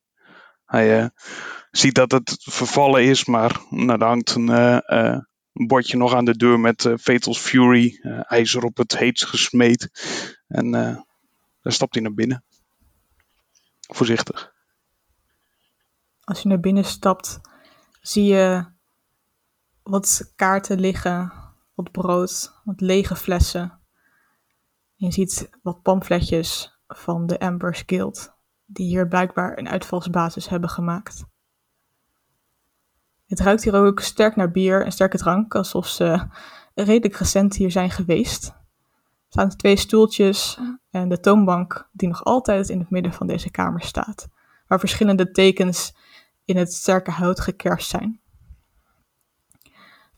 Hij 0.66 1.12
ziet 1.72 1.96
dat 1.96 2.12
het 2.12 2.36
vervallen 2.40 3.04
is, 3.04 3.26
maar 3.26 3.62
nou, 3.70 4.02
er 4.02 4.08
hangt 4.08 4.36
een, 4.36 4.50
eh, 4.50 4.80
eh, 4.86 5.20
bordje 5.68 5.98
nog 5.98 6.14
aan 6.14 6.26
de 6.26 6.38
deur 6.38 6.60
met 6.60 6.86
eh, 6.86 6.94
Fatal's 6.98 7.40
Fury, 7.40 8.00
eh, 8.02 8.32
ijzer 8.32 8.64
op 8.64 8.78
het 8.78 8.98
heetst 8.98 9.26
gesmeed. 9.26 9.90
En 10.48 10.76
eh, 10.76 10.96
daar 11.62 11.74
stapt 11.74 11.94
hij 11.94 12.04
naar 12.04 12.14
binnen. 12.14 12.44
Voorzichtig. 13.80 14.54
Als 16.24 16.42
je 16.42 16.48
naar 16.48 16.60
binnen 16.60 16.86
stapt, 16.86 17.40
zie 18.02 18.24
je 18.24 18.66
wat 19.84 20.34
kaarten 20.36 20.80
liggen, 20.80 21.34
wat 21.74 21.92
brood, 21.92 22.54
wat 22.64 22.82
lege 22.82 23.16
flessen. 23.16 23.80
Je 24.96 25.12
ziet 25.12 25.50
wat 25.62 25.82
pamfletjes 25.82 26.80
van 26.88 27.26
de 27.26 27.40
Amber's 27.40 27.84
Guild, 27.86 28.34
die 28.66 28.88
hier 28.88 29.08
blijkbaar 29.08 29.58
een 29.58 29.70
uitvalsbasis 29.70 30.50
hebben 30.50 30.70
gemaakt. 30.70 31.24
Het 33.30 33.40
ruikt 33.40 33.64
hier 33.64 33.74
ook 33.74 34.00
sterk 34.00 34.36
naar 34.36 34.52
bier 34.52 34.86
en 34.86 34.92
sterke 34.92 35.18
drank, 35.18 35.56
alsof 35.56 35.88
ze 35.88 36.28
redelijk 36.74 37.16
recent 37.16 37.56
hier 37.56 37.72
zijn 37.72 37.92
geweest. 37.92 38.48
Er 38.48 38.56
staan 39.30 39.50
twee 39.50 39.76
stoeltjes 39.76 40.60
en 40.92 41.10
de 41.10 41.20
toonbank 41.20 41.90
die 41.92 42.08
nog 42.08 42.24
altijd 42.24 42.70
in 42.70 42.80
het 42.80 42.90
midden 42.90 43.14
van 43.14 43.28
deze 43.28 43.52
kamer 43.52 43.82
staat, 43.82 44.28
waar 44.68 44.80
verschillende 44.80 45.32
tekens 45.32 45.96
in 46.46 46.58
het 46.58 46.74
sterke 46.74 47.12
hout 47.12 47.40
gekerst 47.40 47.90
zijn. 47.90 48.22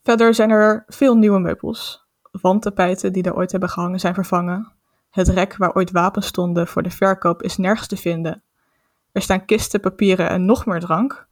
Verder 0.04 0.34
zijn 0.34 0.50
er 0.50 0.84
veel 0.88 1.16
nieuwe 1.16 1.40
meubels. 1.40 2.08
Wandtapijten 2.32 3.14
die 3.14 3.24
er 3.24 3.36
ooit 3.36 3.52
hebben 3.52 3.70
gehangen 3.70 4.00
zijn 4.00 4.14
vervangen. 4.14 4.72
Het 5.10 5.28
rek 5.28 5.58
waar 5.58 5.74
ooit 5.74 5.92
wapens 5.92 6.28
stonden 6.28 6.68
voor 6.68 6.84
de 6.84 6.90
verkoop 6.90 7.42
is 7.42 7.58
nergens 7.58 7.88
te 7.88 7.98
vinden. 7.98 8.44
Er 9.12 9.22
staan 9.22 9.46
kisten, 9.46 9.80
papieren 9.80 10.30
en 10.30 10.46
nog 10.46 10.66
meer 10.66 10.80
drank. 10.80 11.30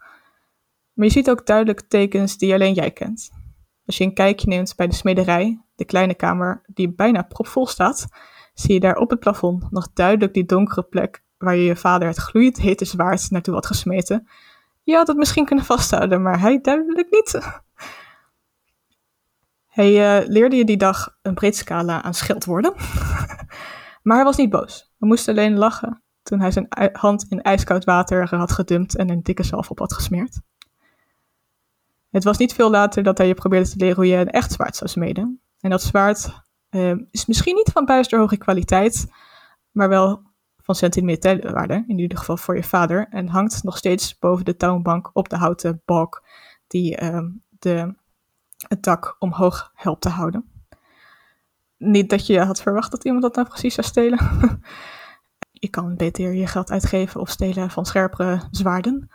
Maar 0.99 1.07
je 1.07 1.13
ziet 1.13 1.29
ook 1.29 1.45
duidelijk 1.45 1.81
tekens 1.87 2.37
die 2.37 2.53
alleen 2.53 2.73
jij 2.73 2.91
kent. 2.91 3.31
Als 3.85 3.97
je 3.97 4.03
een 4.03 4.13
kijkje 4.13 4.47
neemt 4.47 4.75
bij 4.75 4.87
de 4.87 4.95
smederij, 4.95 5.61
de 5.75 5.85
kleine 5.85 6.13
kamer 6.13 6.61
die 6.67 6.93
bijna 6.93 7.21
propvol 7.21 7.67
staat, 7.67 8.07
zie 8.53 8.73
je 8.73 8.79
daar 8.79 8.95
op 8.95 9.09
het 9.09 9.19
plafond 9.19 9.71
nog 9.71 9.93
duidelijk 9.93 10.33
die 10.33 10.45
donkere 10.45 10.83
plek 10.83 11.23
waar 11.37 11.55
je 11.55 11.63
je 11.63 11.75
vader 11.75 12.07
het 12.07 12.17
gloeiend 12.17 12.57
hete 12.57 12.85
zwaard 12.85 13.31
naartoe 13.31 13.53
had 13.53 13.65
gesmeten. 13.65 14.27
Je 14.83 14.95
had 14.95 15.07
het 15.07 15.17
misschien 15.17 15.45
kunnen 15.45 15.65
vasthouden, 15.65 16.21
maar 16.21 16.39
hij 16.39 16.61
duidelijk 16.61 17.09
niet. 17.09 17.39
Hij 19.67 20.19
eh, 20.19 20.27
leerde 20.27 20.55
je 20.55 20.65
die 20.65 20.77
dag 20.77 21.17
een 21.21 21.33
breed 21.33 21.55
scala 21.55 22.01
aan 22.01 22.13
scheldwoorden. 22.13 22.73
maar 24.03 24.15
hij 24.15 24.23
was 24.23 24.37
niet 24.37 24.49
boos. 24.49 24.93
Hij 24.97 25.07
moest 25.07 25.27
alleen 25.27 25.57
lachen 25.57 26.03
toen 26.23 26.39
hij 26.39 26.51
zijn 26.51 26.67
hand 26.91 27.25
in 27.29 27.41
ijskoud 27.41 27.83
water 27.83 28.35
had 28.35 28.51
gedumpt 28.51 28.95
en 28.95 29.09
een 29.09 29.23
dikke 29.23 29.43
zalf 29.43 29.69
op 29.69 29.79
had 29.79 29.93
gesmeerd. 29.93 30.41
Het 32.09 32.23
was 32.23 32.37
niet 32.37 32.53
veel 32.53 32.69
later 32.69 33.03
dat 33.03 33.17
hij 33.17 33.27
je 33.27 33.33
probeerde 33.33 33.69
te 33.69 33.77
leren 33.77 33.95
hoe 33.95 34.07
je 34.07 34.17
een 34.17 34.29
echt 34.29 34.51
zwaard 34.51 34.75
zou 34.75 34.89
smeden. 34.89 35.41
En 35.59 35.69
dat 35.69 35.81
zwaard 35.81 36.43
eh, 36.69 36.95
is 37.11 37.25
misschien 37.25 37.55
niet 37.55 37.71
van 37.73 37.85
bijster 37.85 38.19
hoge 38.19 38.37
kwaliteit, 38.37 39.07
maar 39.71 39.89
wel 39.89 40.21
van 40.57 40.75
sentimentele 40.75 41.51
waarde, 41.51 41.83
in 41.87 41.99
ieder 41.99 42.17
geval 42.17 42.37
voor 42.37 42.55
je 42.55 42.63
vader, 42.63 43.07
en 43.09 43.27
hangt 43.27 43.63
nog 43.63 43.77
steeds 43.77 44.17
boven 44.19 44.45
de 44.45 44.55
toonbank 44.55 45.09
op 45.13 45.29
de 45.29 45.35
houten 45.37 45.81
balk 45.85 46.23
die 46.67 46.95
ehm, 46.95 47.29
de, 47.49 47.95
het 48.67 48.83
dak 48.83 49.15
omhoog 49.19 49.71
helpt 49.73 50.01
te 50.01 50.09
houden. 50.09 50.51
Niet 51.77 52.09
dat 52.09 52.27
je 52.27 52.39
had 52.39 52.61
verwacht 52.61 52.91
dat 52.91 53.03
iemand 53.05 53.23
dat 53.23 53.35
nou 53.35 53.47
precies 53.47 53.73
zou 53.73 53.87
stelen. 53.87 54.19
je 55.51 55.69
kan 55.69 55.95
beter 55.95 56.33
je 56.33 56.47
geld 56.47 56.71
uitgeven 56.71 57.21
of 57.21 57.29
stelen 57.29 57.69
van 57.69 57.85
scherpere 57.85 58.41
zwaarden. 58.51 59.09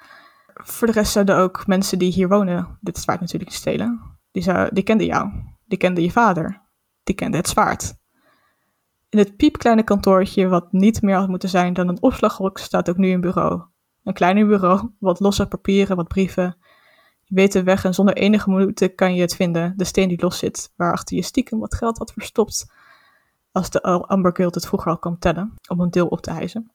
Voor 0.54 0.86
de 0.86 0.92
rest 0.92 1.12
zouden 1.12 1.36
ook 1.36 1.66
mensen 1.66 1.98
die 1.98 2.12
hier 2.12 2.28
wonen 2.28 2.78
dit 2.80 2.98
zwaard 2.98 3.20
natuurlijk 3.20 3.52
stelen. 3.52 4.00
Die, 4.30 4.42
zou, 4.42 4.68
die 4.72 4.82
kenden 4.82 5.06
jou, 5.06 5.30
die 5.64 5.78
kenden 5.78 6.02
je 6.02 6.10
vader, 6.10 6.62
die 7.02 7.14
kenden 7.14 7.40
het 7.40 7.48
zwaard. 7.48 7.94
In 9.08 9.18
het 9.18 9.36
piepkleine 9.36 9.82
kantoortje, 9.82 10.48
wat 10.48 10.72
niet 10.72 11.02
meer 11.02 11.16
had 11.16 11.28
moeten 11.28 11.48
zijn 11.48 11.72
dan 11.72 11.88
een 11.88 12.02
opslaghok, 12.02 12.58
staat 12.58 12.90
ook 12.90 12.96
nu 12.96 13.10
een 13.10 13.20
bureau. 13.20 13.62
Een 14.04 14.12
kleiner 14.12 14.46
bureau, 14.46 14.90
wat 14.98 15.20
losse 15.20 15.46
papieren, 15.46 15.96
wat 15.96 16.08
brieven. 16.08 16.56
Je 17.24 17.34
weet 17.34 17.52
de 17.52 17.62
weg 17.62 17.84
en 17.84 17.94
zonder 17.94 18.16
enige 18.16 18.50
moeite 18.50 18.88
kan 18.88 19.14
je 19.14 19.20
het 19.20 19.36
vinden, 19.36 19.74
de 19.76 19.84
steen 19.84 20.08
die 20.08 20.20
los 20.20 20.38
zit, 20.38 20.72
waarachter 20.76 21.16
je 21.16 21.22
stiekem 21.22 21.58
wat 21.58 21.74
geld 21.74 21.98
had 21.98 22.12
verstopt. 22.12 22.72
Als 23.52 23.70
de 23.70 23.82
Amber 23.82 24.42
het 24.42 24.66
vroeger 24.66 24.90
al 24.90 24.98
kan 24.98 25.18
tellen, 25.18 25.54
om 25.68 25.80
een 25.80 25.90
deel 25.90 26.06
op 26.06 26.20
te 26.20 26.30
hijzen. 26.30 26.72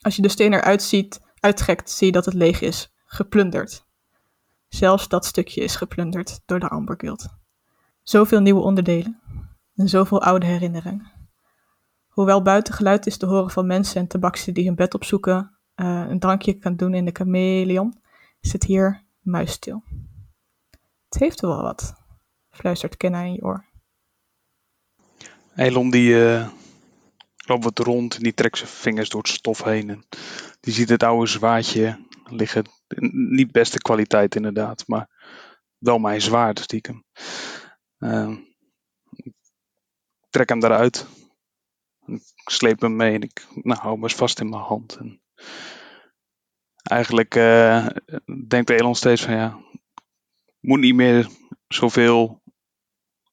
Als 0.00 0.16
je 0.16 0.22
de 0.22 0.28
steen 0.28 0.52
eruit 0.52 0.82
ziet, 0.82 1.20
uittrekt, 1.40 1.90
zie 1.90 2.06
je 2.06 2.12
dat 2.12 2.24
het 2.24 2.34
leeg 2.34 2.60
is, 2.60 2.92
geplunderd. 3.04 3.86
Zelfs 4.68 5.08
dat 5.08 5.24
stukje 5.24 5.60
is 5.60 5.76
geplunderd 5.76 6.40
door 6.46 6.60
de 6.60 6.68
Amber 6.68 6.94
Guild. 6.98 7.28
Zoveel 8.02 8.40
nieuwe 8.40 8.60
onderdelen 8.60 9.20
en 9.74 9.88
zoveel 9.88 10.22
oude 10.22 10.46
herinneringen. 10.46 11.12
Hoewel 12.08 12.42
buiten 12.42 12.74
geluid 12.74 13.06
is 13.06 13.16
te 13.16 13.26
horen 13.26 13.50
van 13.50 13.66
mensen 13.66 14.00
en 14.00 14.06
tabaksen 14.06 14.54
die 14.54 14.66
hun 14.66 14.74
bed 14.74 14.94
opzoeken, 14.94 15.58
uh, 15.76 16.04
een 16.08 16.18
drankje 16.18 16.52
kan 16.52 16.76
doen 16.76 16.94
in 16.94 17.04
de 17.04 17.10
chameleon, 17.12 18.00
het 18.40 18.64
hier 18.64 19.04
muisstil. 19.20 19.82
Het 21.08 21.20
heeft 21.20 21.40
wel 21.40 21.62
wat, 21.62 21.94
fluistert 22.50 22.96
Kenna 22.96 23.22
in 23.22 23.32
je 23.32 23.42
oor. 23.42 23.64
Elon 25.56 25.90
die 25.90 26.24
eh, 26.24 26.48
loopt 27.46 27.64
wat 27.64 27.78
rond 27.78 28.16
en 28.16 28.22
die 28.22 28.34
trekt 28.34 28.58
zijn 28.58 28.70
vingers 28.70 29.08
door 29.08 29.20
het 29.20 29.30
stof 29.30 29.62
heen. 29.62 29.90
En 29.90 30.04
die 30.68 30.76
ziet 30.76 30.88
het 30.88 31.02
oude 31.02 31.26
zwaardje 31.26 32.06
liggen. 32.24 32.64
Niet 33.30 33.52
beste 33.52 33.78
kwaliteit 33.78 34.34
inderdaad, 34.34 34.84
maar 34.86 35.08
wel 35.78 35.98
mijn 35.98 36.20
zwaard 36.20 36.58
stiekem. 36.58 37.04
Uh, 37.98 38.36
ik 39.16 39.34
trek 40.30 40.48
hem 40.48 40.64
eruit. 40.64 41.06
Ik 42.06 42.50
sleep 42.50 42.80
hem 42.80 42.96
mee 42.96 43.14
en 43.14 43.22
ik 43.22 43.46
nou, 43.54 43.80
hou 43.80 43.94
hem 43.94 44.02
eens 44.02 44.14
vast 44.14 44.40
in 44.40 44.48
mijn 44.48 44.62
hand. 44.62 44.96
En 44.96 45.22
eigenlijk 46.82 47.34
eh, 47.34 47.86
denkt 48.48 48.70
Elon 48.70 48.94
steeds 48.94 49.22
van 49.22 49.34
ja, 49.34 49.58
moet 50.60 50.80
niet 50.80 50.94
meer 50.94 51.28
zoveel 51.68 52.42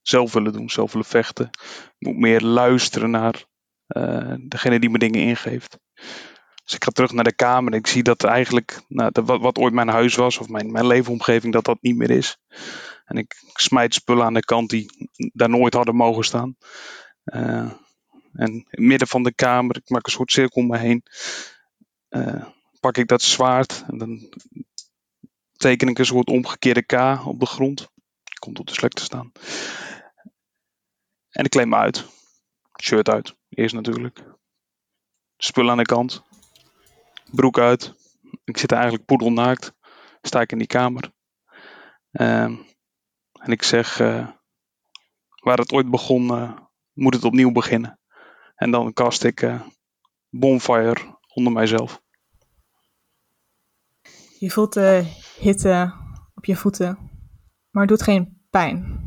zelf 0.02 0.34
willen 0.34 0.54
doen, 0.54 0.69
zelf 0.69 0.91
willen 0.91 1.08
vechten. 1.08 1.50
Moet 1.98 2.17
meer 2.17 2.41
luisteren 2.41 3.10
naar 3.10 3.45
eh, 3.88 4.34
degene 4.39 4.80
die 4.80 4.89
me 4.89 4.98
dingen 4.98 5.21
ingeeft. 5.21 5.80
Dus 6.65 6.73
ik 6.75 6.84
ga 6.84 6.91
terug 6.91 7.12
naar 7.12 7.23
de 7.23 7.36
kamer 7.36 7.73
en 7.73 7.80
ik 7.80 7.88
zie 7.88 8.04
dat 8.04 8.23
eigenlijk 8.23 8.82
nou, 8.88 9.12
wat, 9.23 9.58
ooit 9.58 9.73
mijn 9.73 9.88
huis 9.88 10.15
was 10.15 10.38
of 10.38 10.47
mijn, 10.49 10.71
mijn 10.71 10.88
leefomgeving, 10.88 11.54
dat 11.54 11.65
dat 11.65 11.82
niet 11.82 11.95
meer 11.95 12.12
is. 12.12 12.38
En 13.06 13.17
ik 13.17 13.36
smijt 13.54 13.93
spullen 13.93 14.25
aan 14.25 14.34
de 14.34 14.45
kant 14.45 14.69
die 14.69 15.10
daar 15.34 15.49
nooit 15.49 15.73
hadden 15.73 15.95
mogen 15.95 16.23
staan. 16.23 16.58
Eh, 17.23 17.71
en 18.34 18.65
in 18.69 18.88
midden 18.88 19.08
van 19.08 19.23
de 19.23 19.34
kamer, 19.34 19.75
ik 19.78 19.89
maak 19.89 20.06
een 20.06 20.12
soort 20.12 20.32
cirkel 20.32 20.62
om 20.62 20.67
me 20.67 20.78
heen. 20.78 21.04
eh, 22.10 22.45
pak 22.80 22.97
ik 22.97 23.08
dat 23.08 23.21
zwaard 23.21 23.84
en 23.88 23.97
dan 23.97 24.30
teken 25.51 25.88
ik 25.88 25.99
een 25.99 26.06
soort 26.06 26.28
omgekeerde 26.28 26.82
K 26.84 27.25
op 27.25 27.39
de 27.39 27.45
grond. 27.45 27.89
Komt 28.39 28.60
op 28.60 28.67
de 28.67 28.73
slek 28.73 28.93
te 28.93 29.04
staan. 29.04 29.32
En 31.30 31.43
ik 31.43 31.49
kleed 31.49 31.67
me 31.67 31.75
uit. 31.75 32.06
Shirt 32.82 33.10
uit, 33.10 33.36
eerst 33.49 33.75
natuurlijk. 33.75 34.23
Spullen 35.38 35.71
aan 35.71 35.78
de 35.78 35.84
kant. 35.84 36.23
Broek 37.36 37.60
uit. 37.60 37.93
Ik 38.43 38.58
zit 38.58 38.71
eigenlijk 38.71 39.06
poedelnaakt. 39.06 39.74
Sta 40.21 40.41
ik 40.41 40.52
in 40.52 40.58
die 40.58 40.67
kamer. 40.67 41.12
Ehm, 42.12 42.56
en 43.32 43.52
ik 43.52 43.63
zeg, 43.63 44.00
eh, 44.00 44.28
waar 45.43 45.58
het 45.58 45.71
ooit 45.71 45.89
begon, 45.89 46.30
eh, 46.30 46.52
moet 46.93 47.13
het 47.13 47.24
opnieuw 47.24 47.52
beginnen. 47.52 48.00
En 48.56 48.71
dan 48.71 48.93
kast 48.93 49.24
ik 49.24 49.41
eh, 49.41 49.62
Bonfire 50.30 51.17
onder 51.34 51.54
mijzelf. 51.54 52.02
Je 54.39 54.52
voelt 54.52 54.74
de 54.74 55.04
hitte 55.39 55.93
op 56.36 56.45
je 56.45 56.56
voeten, 56.56 56.98
maar 57.69 57.82
het 57.82 57.91
doet 57.91 58.02
geen 58.02 58.41
pijn. 58.50 59.04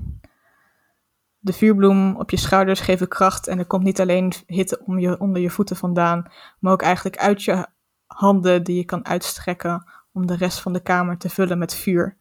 De 1.39 1.53
vuurbloem 1.53 2.17
op 2.17 2.31
je 2.31 2.37
schouders 2.37 2.81
geven 2.81 3.09
kracht 3.09 3.47
en 3.47 3.59
er 3.59 3.67
komt 3.67 3.85
niet 3.85 4.01
alleen 4.01 4.33
hitte 4.47 4.83
om 4.85 4.99
je, 4.99 5.19
onder 5.19 5.43
je 5.43 5.51
voeten 5.51 5.77
vandaan, 5.77 6.33
maar 6.59 6.73
ook 6.73 6.83
eigenlijk 6.83 7.17
uit 7.17 7.43
je 7.43 7.67
handen 8.09 8.65
die 8.65 8.77
je 8.77 8.85
kan 8.85 9.07
uitstrekken 9.07 9.85
om 10.13 10.27
de 10.27 10.37
rest 10.37 10.61
van 10.61 10.73
de 10.73 10.81
kamer 10.81 11.19
te 11.19 11.29
vullen 11.29 11.59
met 11.59 11.75
vuur. 11.75 12.17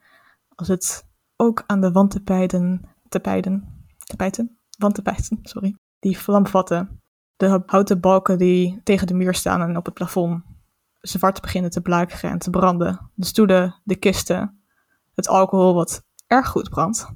Als 0.55 0.67
het 0.67 1.07
ook 1.35 1.63
aan 1.67 1.81
de 1.81 1.91
wandtapijten, 1.91 2.81
tapijten, 3.09 3.85
tapijten, 3.97 4.57
wandtapijten, 4.77 5.39
sorry, 5.43 5.75
die 5.99 6.17
vlam 6.17 6.47
vatten. 6.47 7.01
De 7.35 7.63
houten 7.65 7.99
balken 7.99 8.37
die 8.37 8.81
tegen 8.83 9.07
de 9.07 9.13
muur 9.13 9.33
staan 9.33 9.61
en 9.61 9.77
op 9.77 9.85
het 9.85 9.93
plafond 9.93 10.43
zwart 11.01 11.41
beginnen 11.41 11.71
te 11.71 11.81
blakeren 11.81 12.31
en 12.31 12.39
te 12.39 12.49
branden. 12.49 13.09
De 13.13 13.25
stoelen, 13.25 13.75
de 13.83 13.95
kisten, 13.95 14.61
het 15.15 15.27
alcohol 15.27 15.73
wat 15.73 16.03
erg 16.27 16.47
goed 16.47 16.69
brandt. 16.69 17.07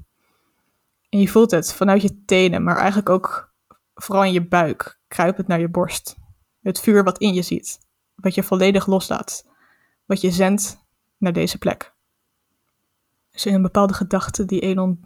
En 1.08 1.18
je 1.18 1.28
voelt 1.28 1.50
het 1.50 1.72
vanuit 1.72 2.02
je 2.02 2.24
tenen, 2.24 2.62
maar 2.62 2.76
eigenlijk 2.76 3.08
ook 3.08 3.52
vooral 3.94 4.24
in 4.24 4.32
je 4.32 4.48
buik, 4.48 5.00
kruipend 5.08 5.46
naar 5.46 5.60
je 5.60 5.68
borst. 5.68 6.16
Het 6.60 6.80
vuur 6.80 7.04
wat 7.04 7.18
in 7.18 7.34
je 7.34 7.42
ziet, 7.42 7.78
wat 8.22 8.34
je 8.34 8.42
volledig 8.42 8.86
loslaat, 8.86 9.46
wat 10.04 10.20
je 10.20 10.30
zendt 10.30 10.78
naar 11.16 11.32
deze 11.32 11.58
plek. 11.58 11.92
Is 13.30 13.46
er 13.46 13.54
een 13.54 13.62
bepaalde 13.62 13.94
gedachte 13.94 14.44
die 14.44 14.60
Elon, 14.60 15.04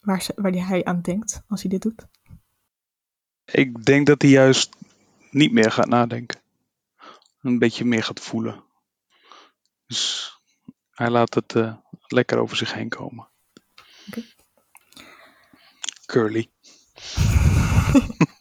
waar, 0.00 0.22
ze, 0.22 0.32
waar 0.36 0.52
die 0.52 0.62
hij 0.62 0.84
aan 0.84 1.00
denkt 1.00 1.42
als 1.48 1.60
hij 1.60 1.70
dit 1.70 1.82
doet? 1.82 2.06
Ik 3.44 3.84
denk 3.84 4.06
dat 4.06 4.22
hij 4.22 4.30
juist 4.30 4.76
niet 5.30 5.52
meer 5.52 5.72
gaat 5.72 5.88
nadenken. 5.88 6.40
Een 7.42 7.58
beetje 7.58 7.84
meer 7.84 8.02
gaat 8.02 8.20
voelen. 8.20 8.64
Dus 9.86 10.32
hij 10.90 11.10
laat 11.10 11.34
het 11.34 11.54
eh, 11.54 11.76
lekker 12.06 12.38
over 12.38 12.56
zich 12.56 12.72
heen 12.72 12.88
komen. 12.88 13.28
Oké. 14.06 14.24
Curly. 16.06 16.50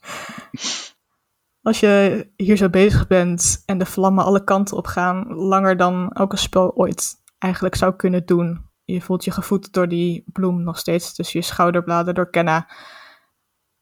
Als 1.68 1.80
je 1.80 2.28
hier 2.36 2.58
zo 2.58 2.70
bezig 2.70 3.08
bent 3.08 3.64
en 3.66 3.78
de 3.78 3.86
vlammen 3.86 4.24
alle 4.24 4.44
kanten 4.44 4.78
op 4.78 4.86
gaan, 4.86 5.34
langer 5.34 5.78
dan 5.78 6.12
elke 6.12 6.38
spel 6.38 6.76
ooit 6.76 7.16
eigenlijk 7.38 7.76
zou 7.76 7.96
kunnen 7.96 8.26
doen. 8.26 8.66
Je 8.84 9.02
voelt 9.02 9.24
je 9.24 9.32
gevoed 9.32 9.74
door 9.74 9.88
die 9.88 10.24
bloem 10.32 10.64
nog 10.64 10.78
steeds 10.78 11.14
tussen 11.14 11.40
je 11.40 11.46
schouderbladen, 11.46 12.16
door 12.16 12.30
Kenna, 12.30 12.70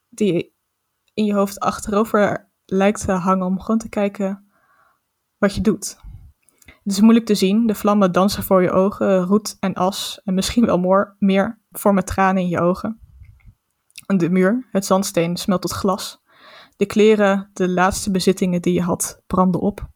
die 0.08 0.54
in 1.14 1.24
je 1.24 1.34
hoofd 1.34 1.60
achterover 1.60 2.50
lijkt 2.64 3.04
te 3.04 3.12
hangen 3.12 3.46
om 3.46 3.60
gewoon 3.60 3.78
te 3.78 3.88
kijken 3.88 4.46
wat 5.38 5.54
je 5.54 5.60
doet. 5.60 5.96
Het 6.64 6.92
is 6.92 7.00
moeilijk 7.00 7.26
te 7.26 7.34
zien, 7.34 7.66
de 7.66 7.74
vlammen 7.74 8.12
dansen 8.12 8.42
voor 8.42 8.62
je 8.62 8.70
ogen, 8.70 9.20
roet 9.20 9.56
en 9.60 9.74
as, 9.74 10.20
en 10.24 10.34
misschien 10.34 10.66
wel 10.66 10.78
more, 10.78 11.14
meer 11.18 11.60
vormen 11.70 12.04
tranen 12.04 12.42
in 12.42 12.48
je 12.48 12.60
ogen. 12.60 13.00
En 14.06 14.18
de 14.18 14.30
muur, 14.30 14.68
het 14.70 14.84
zandsteen, 14.84 15.36
smelt 15.36 15.60
tot 15.60 15.72
glas. 15.72 16.24
De 16.76 16.86
kleren, 16.86 17.50
de 17.52 17.68
laatste 17.68 18.10
bezittingen 18.10 18.62
die 18.62 18.74
je 18.74 18.82
had, 18.82 19.22
branden 19.26 19.60
op. 19.60 19.88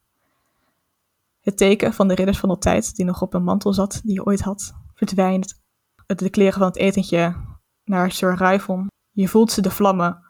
Het 1.40 1.56
teken 1.56 1.92
van 1.92 2.08
de 2.08 2.14
ridders 2.14 2.38
van 2.38 2.48
de 2.48 2.58
tijd, 2.58 2.96
die 2.96 3.04
nog 3.04 3.22
op 3.22 3.34
een 3.34 3.44
mantel 3.44 3.72
zat, 3.72 4.00
die 4.04 4.14
je 4.14 4.24
ooit 4.24 4.40
had, 4.40 4.74
verdwijnt. 4.94 5.60
De 6.06 6.30
kleren 6.30 6.58
van 6.58 6.66
het 6.66 6.76
etentje 6.76 7.36
naar 7.84 8.10
Sir 8.10 8.34
Ryvon. 8.34 8.86
Je 9.10 9.28
voelt 9.28 9.52
ze 9.52 9.62
de 9.62 9.70
vlammen. 9.70 10.24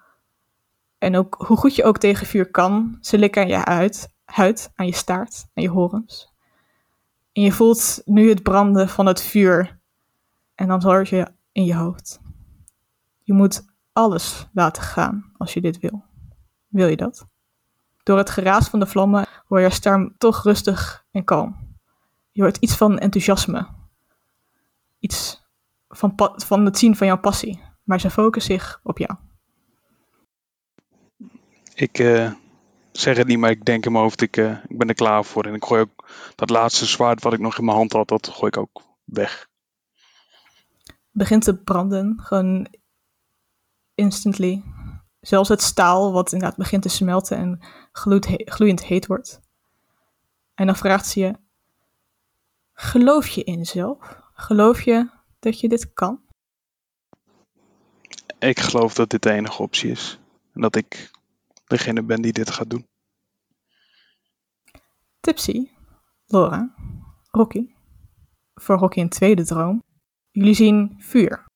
En 0.99 1.17
ook 1.17 1.45
hoe 1.47 1.57
goed 1.57 1.77
je 1.77 1.85
ook 1.85 1.99
tegen 1.99 2.27
vuur 2.27 2.51
kan, 2.51 2.99
ze 3.01 3.19
likken 3.19 3.43
aan 3.43 3.49
je 3.49 3.65
uit, 3.65 4.15
huid, 4.25 4.71
aan 4.75 4.87
je 4.87 4.95
staart, 4.95 5.47
aan 5.55 5.63
je 5.63 5.69
horens. 5.69 6.33
En 7.33 7.43
je 7.43 7.53
voelt 7.53 8.03
nu 8.05 8.29
het 8.29 8.43
branden 8.43 8.89
van 8.89 9.07
het 9.07 9.23
vuur. 9.23 9.81
En 10.55 10.69
dan 10.69 10.83
hoor 10.83 11.07
je 11.11 11.33
in 11.53 11.65
je 11.65 11.75
hoofd. 11.75 12.21
Je 13.23 13.33
moet 13.33 13.65
alles 13.93 14.49
laten 14.53 14.83
gaan 14.83 15.33
als 15.37 15.55
je 15.55 15.61
dit 15.61 15.79
wil. 15.79 16.05
Wil 16.71 16.89
je 16.89 16.97
dat? 16.97 17.27
Door 18.03 18.19
het 18.19 18.31
geraas 18.31 18.69
van 18.69 18.81
de 18.81 18.87
vlammen 18.87 19.27
hoor 19.47 19.61
je 19.61 19.71
stem 19.71 20.15
toch 20.19 20.43
rustig 20.43 21.05
en 21.11 21.25
kalm. 21.25 21.57
Je 22.33 22.43
hoort 22.43 22.57
iets 22.57 22.77
van 22.77 22.99
enthousiasme. 22.99 23.69
Iets 24.99 25.43
van, 25.89 26.13
van 26.37 26.65
het 26.65 26.79
zien 26.79 26.97
van 26.97 27.07
jouw 27.07 27.19
passie. 27.19 27.63
Maar 27.83 28.01
ze 28.01 28.11
focussen 28.11 28.55
zich 28.55 28.81
op 28.83 28.99
jou. 28.99 29.15
Ik 31.75 31.99
eh, 31.99 32.33
zeg 32.93 33.17
het 33.17 33.27
niet, 33.27 33.39
maar 33.39 33.51
ik 33.51 33.65
denk 33.65 33.87
in 33.87 33.93
mijn 33.93 34.05
hoofd, 34.05 34.21
ik, 34.21 34.37
eh, 34.37 34.65
ik 34.69 34.79
ben 34.79 34.89
er 34.89 34.95
klaar 34.95 35.25
voor. 35.25 35.45
En 35.45 35.55
ik 35.55 35.65
gooi 35.65 35.81
ook 35.81 36.09
dat 36.35 36.51
laatste 36.51 36.87
zwaard 36.87 37.23
wat 37.23 37.33
ik 37.33 37.41
nog 37.41 37.59
in 37.59 37.65
mijn 37.65 37.77
hand 37.77 37.93
had, 37.93 38.09
dat 38.09 38.29
gooi 38.29 38.47
ik 38.47 38.57
ook 38.57 38.83
weg. 39.05 39.49
begint 41.11 41.43
te 41.43 41.57
branden, 41.57 42.21
gewoon 42.23 42.67
instantly. 43.95 44.63
Zelfs 45.21 45.49
het 45.49 45.63
staal, 45.63 46.13
wat 46.13 46.33
inderdaad 46.33 46.59
begint 46.59 46.83
te 46.83 46.89
smelten 46.89 47.37
en 47.37 47.59
he- 47.93 48.45
gloeiend 48.45 48.85
heet 48.85 49.07
wordt. 49.07 49.41
En 50.55 50.67
dan 50.67 50.77
vraagt 50.77 51.07
ze 51.07 51.21
je: 51.21 51.39
Geloof 52.73 53.27
je 53.29 53.45
in 53.45 53.57
jezelf? 53.59 54.19
Geloof 54.33 54.83
je 54.83 55.11
dat 55.39 55.61
je 55.61 55.69
dit 55.69 55.93
kan? 55.93 56.21
Ik 58.39 58.59
geloof 58.61 58.95
dat 58.95 59.11
dit 59.11 59.23
de 59.23 59.31
enige 59.31 59.63
optie 59.63 59.91
is. 59.91 60.19
En 60.53 60.61
dat 60.61 60.77
ik 60.77 61.11
degene 61.67 62.03
ben 62.03 62.23
die 62.23 62.33
dit 62.33 62.51
gaat 62.51 62.71
doen. 62.71 62.87
Tipsy, 65.21 65.71
Laura, 66.27 66.75
Rocky. 67.31 67.75
Voor 68.55 68.77
Rocky 68.77 69.01
een 69.01 69.09
tweede 69.09 69.45
droom. 69.45 69.83
Jullie 70.31 70.55
zien 70.55 70.97
vuur. 70.99 71.49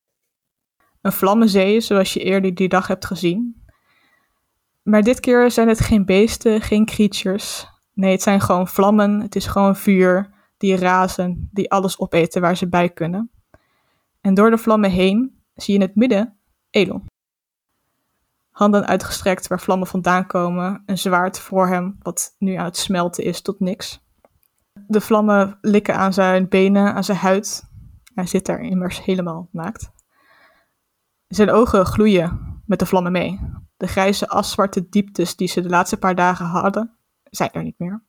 Een 1.04 1.12
vlammenzee 1.12 1.80
zoals 1.80 2.12
je 2.12 2.20
eerder 2.20 2.54
die 2.54 2.68
dag 2.68 2.86
hebt 2.86 3.04
gezien. 3.04 3.64
Maar 4.82 5.02
dit 5.02 5.20
keer 5.20 5.50
zijn 5.50 5.68
het 5.68 5.80
geen 5.80 6.04
beesten, 6.04 6.60
geen 6.60 6.84
creatures. 6.84 7.68
Nee, 7.92 8.10
het 8.10 8.22
zijn 8.22 8.40
gewoon 8.40 8.68
vlammen. 8.68 9.20
Het 9.20 9.36
is 9.36 9.46
gewoon 9.46 9.76
vuur 9.76 10.30
die 10.56 10.76
razen, 10.76 11.48
die 11.52 11.70
alles 11.70 11.98
opeten 11.98 12.40
waar 12.40 12.56
ze 12.56 12.68
bij 12.68 12.88
kunnen. 12.90 13.30
En 14.20 14.34
door 14.34 14.50
de 14.50 14.58
vlammen 14.58 14.90
heen 14.90 15.42
zie 15.54 15.74
je 15.74 15.80
in 15.80 15.86
het 15.86 15.96
midden 15.96 16.36
Elon. 16.70 17.06
Handen 18.50 18.86
uitgestrekt 18.86 19.46
waar 19.46 19.60
vlammen 19.60 19.86
vandaan 19.86 20.26
komen, 20.26 20.82
een 20.86 20.98
zwaard 20.98 21.38
voor 21.38 21.68
hem, 21.68 21.96
wat 21.98 22.34
nu 22.38 22.54
aan 22.54 22.64
het 22.64 22.76
smelten 22.76 23.24
is 23.24 23.40
tot 23.40 23.60
niks. 23.60 24.00
De 24.86 25.00
vlammen 25.00 25.58
likken 25.60 25.96
aan 25.96 26.12
zijn 26.12 26.48
benen, 26.48 26.94
aan 26.94 27.04
zijn 27.04 27.18
huid. 27.18 27.70
Hij 28.14 28.26
zit 28.26 28.46
daar 28.46 28.60
immers 28.60 29.04
helemaal 29.04 29.48
naakt. 29.52 29.92
Zijn 31.34 31.50
ogen 31.50 31.86
gloeien 31.86 32.60
met 32.66 32.78
de 32.78 32.86
vlammen 32.86 33.12
mee. 33.12 33.40
De 33.76 33.86
grijzeaszwarte 33.86 34.88
dieptes 34.88 35.36
die 35.36 35.48
ze 35.48 35.60
de 35.60 35.68
laatste 35.68 35.96
paar 35.96 36.14
dagen 36.14 36.46
hadden, 36.46 36.96
zijn 37.24 37.50
er 37.52 37.62
niet 37.62 37.78
meer. 37.78 38.02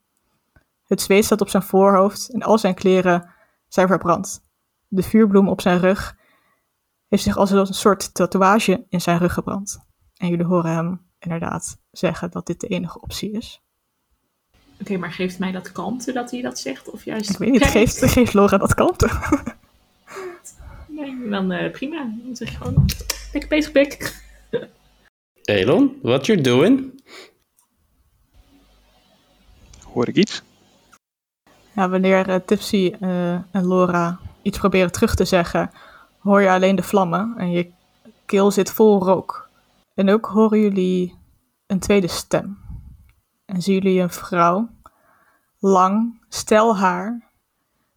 Het 0.84 1.00
zweet 1.00 1.24
staat 1.24 1.40
op 1.40 1.48
zijn 1.48 1.62
voorhoofd 1.62 2.28
en 2.32 2.42
al 2.42 2.58
zijn 2.58 2.74
kleren 2.74 3.30
zijn 3.68 3.88
verbrand. 3.88 4.40
De 4.88 5.02
vuurbloem 5.02 5.48
op 5.48 5.60
zijn 5.60 5.78
rug 5.78 6.16
heeft 7.08 7.22
zich 7.22 7.36
als 7.36 7.50
een 7.50 7.66
soort 7.66 8.14
tatoeage 8.14 8.86
in 8.88 9.00
zijn 9.00 9.18
rug 9.18 9.32
gebrand. 9.32 9.78
En 10.16 10.28
jullie 10.28 10.46
horen 10.46 10.70
hem 10.70 11.06
inderdaad 11.18 11.78
zeggen 11.90 12.30
dat 12.30 12.46
dit 12.46 12.60
de 12.60 12.66
enige 12.66 13.00
optie 13.00 13.32
is. 13.32 13.62
Oké, 14.80 14.96
maar 14.96 15.12
geeft 15.12 15.38
mij 15.38 15.52
dat 15.52 15.72
kalmte 15.72 16.12
dat 16.12 16.30
hij 16.30 16.42
dat 16.42 16.58
zegt? 16.58 16.90
Of 16.90 17.04
juist... 17.04 17.30
Ik 17.30 17.38
weet 17.38 17.50
niet, 17.50 17.64
geeft, 17.64 18.04
geeft 18.04 18.34
Laura 18.34 18.58
dat 18.58 18.74
kalmte? 18.74 19.08
Nee, 20.96 21.28
dan 21.28 21.52
eh, 21.52 21.70
prima. 21.70 21.96
Dan 22.24 22.36
zeg 22.36 22.50
je 22.50 22.56
gewoon, 22.56 22.86
lekker 23.32 23.48
bezig, 23.48 23.72
pik. 23.72 24.24
Elon, 25.44 25.98
what 26.02 26.26
you 26.26 26.40
doing? 26.40 27.02
Hoor 29.92 30.08
ik 30.08 30.16
iets? 30.16 30.42
Ja, 31.74 31.88
wanneer 31.88 32.28
eh, 32.28 32.36
Tipsy 32.36 32.94
eh, 33.00 33.32
en 33.32 33.68
Laura 33.68 34.18
iets 34.42 34.58
proberen 34.58 34.92
terug 34.92 35.14
te 35.14 35.24
zeggen, 35.24 35.70
hoor 36.18 36.40
je 36.40 36.50
alleen 36.50 36.76
de 36.76 36.82
vlammen 36.82 37.34
en 37.38 37.50
je 37.50 37.70
keel 38.26 38.50
zit 38.50 38.70
vol 38.70 39.02
rook. 39.02 39.50
En 39.94 40.10
ook 40.10 40.26
horen 40.26 40.60
jullie 40.60 41.14
een 41.66 41.78
tweede 41.78 42.08
stem. 42.08 42.58
En 43.44 43.62
zien 43.62 43.74
jullie 43.74 44.00
een 44.00 44.10
vrouw, 44.10 44.68
lang, 45.58 46.22
stel 46.28 46.76
haar, 46.76 47.30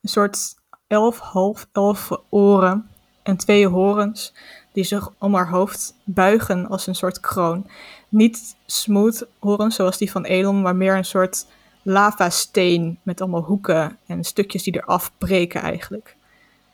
een 0.01 0.09
soort 0.09 0.58
elf, 0.89 1.19
half 1.19 1.67
elf 1.71 2.09
oren 2.29 2.89
en 3.23 3.37
twee 3.37 3.67
horens 3.67 4.33
die 4.71 4.83
zich 4.83 5.09
om 5.17 5.33
haar 5.35 5.49
hoofd 5.49 5.95
buigen 6.03 6.67
als 6.67 6.87
een 6.87 6.95
soort 6.95 7.19
kroon. 7.19 7.67
Niet 8.09 8.55
smooth 8.65 9.27
horens 9.39 9.75
zoals 9.75 9.97
die 9.97 10.11
van 10.11 10.25
Elon, 10.25 10.61
maar 10.61 10.75
meer 10.75 10.95
een 10.95 11.05
soort 11.05 11.45
lavasteen 11.81 12.99
met 13.03 13.21
allemaal 13.21 13.43
hoeken 13.43 13.97
en 14.05 14.23
stukjes 14.23 14.63
die 14.63 14.75
eraf 14.75 15.11
breken 15.17 15.61
eigenlijk. 15.61 16.15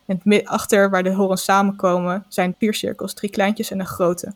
En 0.06 0.46
achter 0.46 0.90
waar 0.90 1.04
de 1.04 1.14
horens 1.14 1.44
samenkomen 1.44 2.26
zijn 2.28 2.56
vier 2.58 2.74
cirkels, 2.74 3.14
drie 3.14 3.30
kleintjes 3.30 3.72
en 3.72 3.80
een 3.80 3.86
grote. 3.86 4.34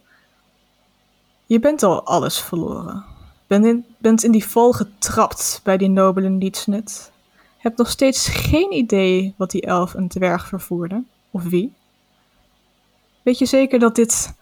Je 1.46 1.60
bent 1.60 1.84
al 1.84 2.06
alles 2.06 2.42
verloren. 2.42 3.06
Bent 3.48 3.66
in, 3.66 3.86
bent 3.98 4.24
in 4.24 4.32
die 4.32 4.46
val 4.46 4.72
getrapt 4.72 5.62
bij 5.64 5.78
die 5.78 5.90
nobele 5.90 6.30
nietsnut. 6.30 7.12
Hebt 7.60 7.78
nog 7.78 7.90
steeds 7.90 8.28
geen 8.28 8.74
idee 8.74 9.34
wat 9.38 9.52
die 9.52 9.62
elf 9.62 9.94
een 9.94 10.08
dwerg 10.08 10.48
vervoerde, 10.48 11.04
of 11.32 11.44
wie. 11.44 11.74
Weet 13.22 13.38
je 13.38 13.46
zeker 13.46 13.80
dat 13.80 13.96
dit 13.96 14.34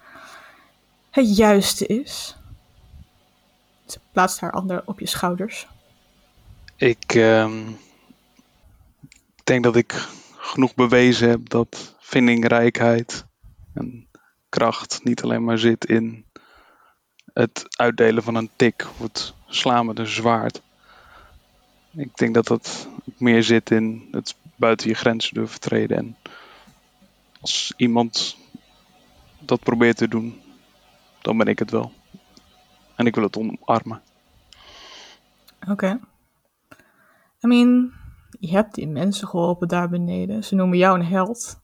het 1.11 1.37
juiste 1.37 1.85
is? 1.85 2.37
Ze 3.85 3.99
plaatst 4.11 4.39
haar 4.39 4.51
ander 4.51 4.81
op 4.85 4.99
je 4.99 5.07
schouders. 5.07 5.67
Ik 6.75 7.15
ehm, 7.15 7.71
denk 9.43 9.63
dat 9.63 9.75
ik 9.75 10.07
genoeg 10.37 10.75
bewezen 10.75 11.29
heb 11.29 11.49
dat 11.49 11.95
vindingrijkheid 11.99 13.25
en 13.73 14.07
kracht 14.49 15.03
niet 15.03 15.23
alleen 15.23 15.43
maar 15.43 15.57
zit 15.57 15.85
in 15.85 16.25
het 17.33 17.65
uitdelen 17.77 18.23
van 18.23 18.35
een 18.35 18.49
tik 18.55 18.87
of 18.91 18.99
het 18.99 19.33
slaan 19.47 19.85
met 19.85 19.99
een 19.99 20.07
zwaard. 20.07 20.61
Ik 21.95 22.17
denk 22.17 22.33
dat 22.33 22.47
dat 22.47 22.87
meer 23.17 23.43
zit 23.43 23.71
in 23.71 24.07
het 24.11 24.35
buiten 24.55 24.89
je 24.89 24.95
grenzen 24.95 25.33
durven 25.33 25.59
treden. 25.59 25.97
En 25.97 26.15
als 27.41 27.73
iemand 27.77 28.37
dat 29.39 29.59
probeert 29.59 29.97
te 29.97 30.07
doen, 30.07 30.41
dan 31.21 31.37
ben 31.37 31.47
ik 31.47 31.59
het 31.59 31.71
wel. 31.71 31.91
En 32.95 33.05
ik 33.05 33.15
wil 33.15 33.23
het 33.23 33.37
omarmen. 33.37 34.01
Oké. 35.69 35.99
I 37.43 37.47
mean, 37.47 37.91
je 38.39 38.49
hebt 38.49 38.75
die 38.75 38.87
mensen 38.87 39.27
geholpen 39.27 39.67
daar 39.67 39.89
beneden. 39.89 40.43
Ze 40.43 40.55
noemen 40.55 40.77
jou 40.77 40.99
een 40.99 41.05
held. 41.05 41.61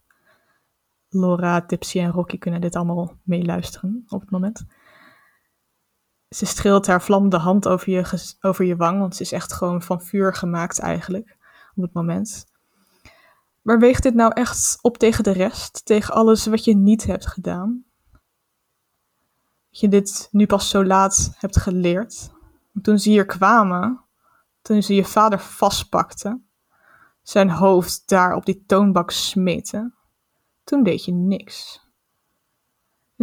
Laura, 1.09 1.61
Tipsy 1.61 1.99
en 1.99 2.11
Rocky 2.11 2.37
kunnen 2.37 2.61
dit 2.61 2.75
allemaal 2.75 3.17
meeluisteren 3.23 4.03
op 4.07 4.21
het 4.21 4.29
moment. 4.29 4.65
Ze 6.33 6.45
streelt 6.45 6.87
haar 6.87 7.01
vlammende 7.01 7.37
hand 7.37 7.67
over 7.67 7.89
je, 7.89 8.33
over 8.41 8.65
je 8.65 8.75
wang, 8.75 8.99
want 8.99 9.15
ze 9.15 9.21
is 9.21 9.31
echt 9.31 9.53
gewoon 9.53 9.81
van 9.81 10.01
vuur 10.01 10.33
gemaakt 10.33 10.79
eigenlijk 10.79 11.37
op 11.75 11.83
het 11.83 11.93
moment. 11.93 12.45
Maar 13.61 13.79
weegt 13.79 14.03
dit 14.03 14.13
nou 14.13 14.31
echt 14.33 14.79
op 14.81 14.97
tegen 14.97 15.23
de 15.23 15.31
rest? 15.31 15.85
Tegen 15.85 16.13
alles 16.13 16.45
wat 16.45 16.63
je 16.63 16.75
niet 16.75 17.03
hebt 17.03 17.27
gedaan? 17.27 17.83
Dat 19.69 19.79
je 19.79 19.87
dit 19.87 20.27
nu 20.31 20.45
pas 20.45 20.69
zo 20.69 20.85
laat 20.85 21.33
hebt 21.37 21.57
geleerd? 21.57 22.31
Toen 22.81 22.99
ze 22.99 23.09
hier 23.09 23.25
kwamen, 23.25 24.01
toen 24.61 24.83
ze 24.83 24.95
je 24.95 25.05
vader 25.05 25.39
vastpakte, 25.39 26.41
zijn 27.21 27.49
hoofd 27.49 28.03
daar 28.05 28.35
op 28.35 28.45
die 28.45 28.63
toonbak 28.65 29.11
smeten, 29.11 29.95
toen 30.63 30.83
deed 30.83 31.05
je 31.05 31.11
niks. 31.11 31.82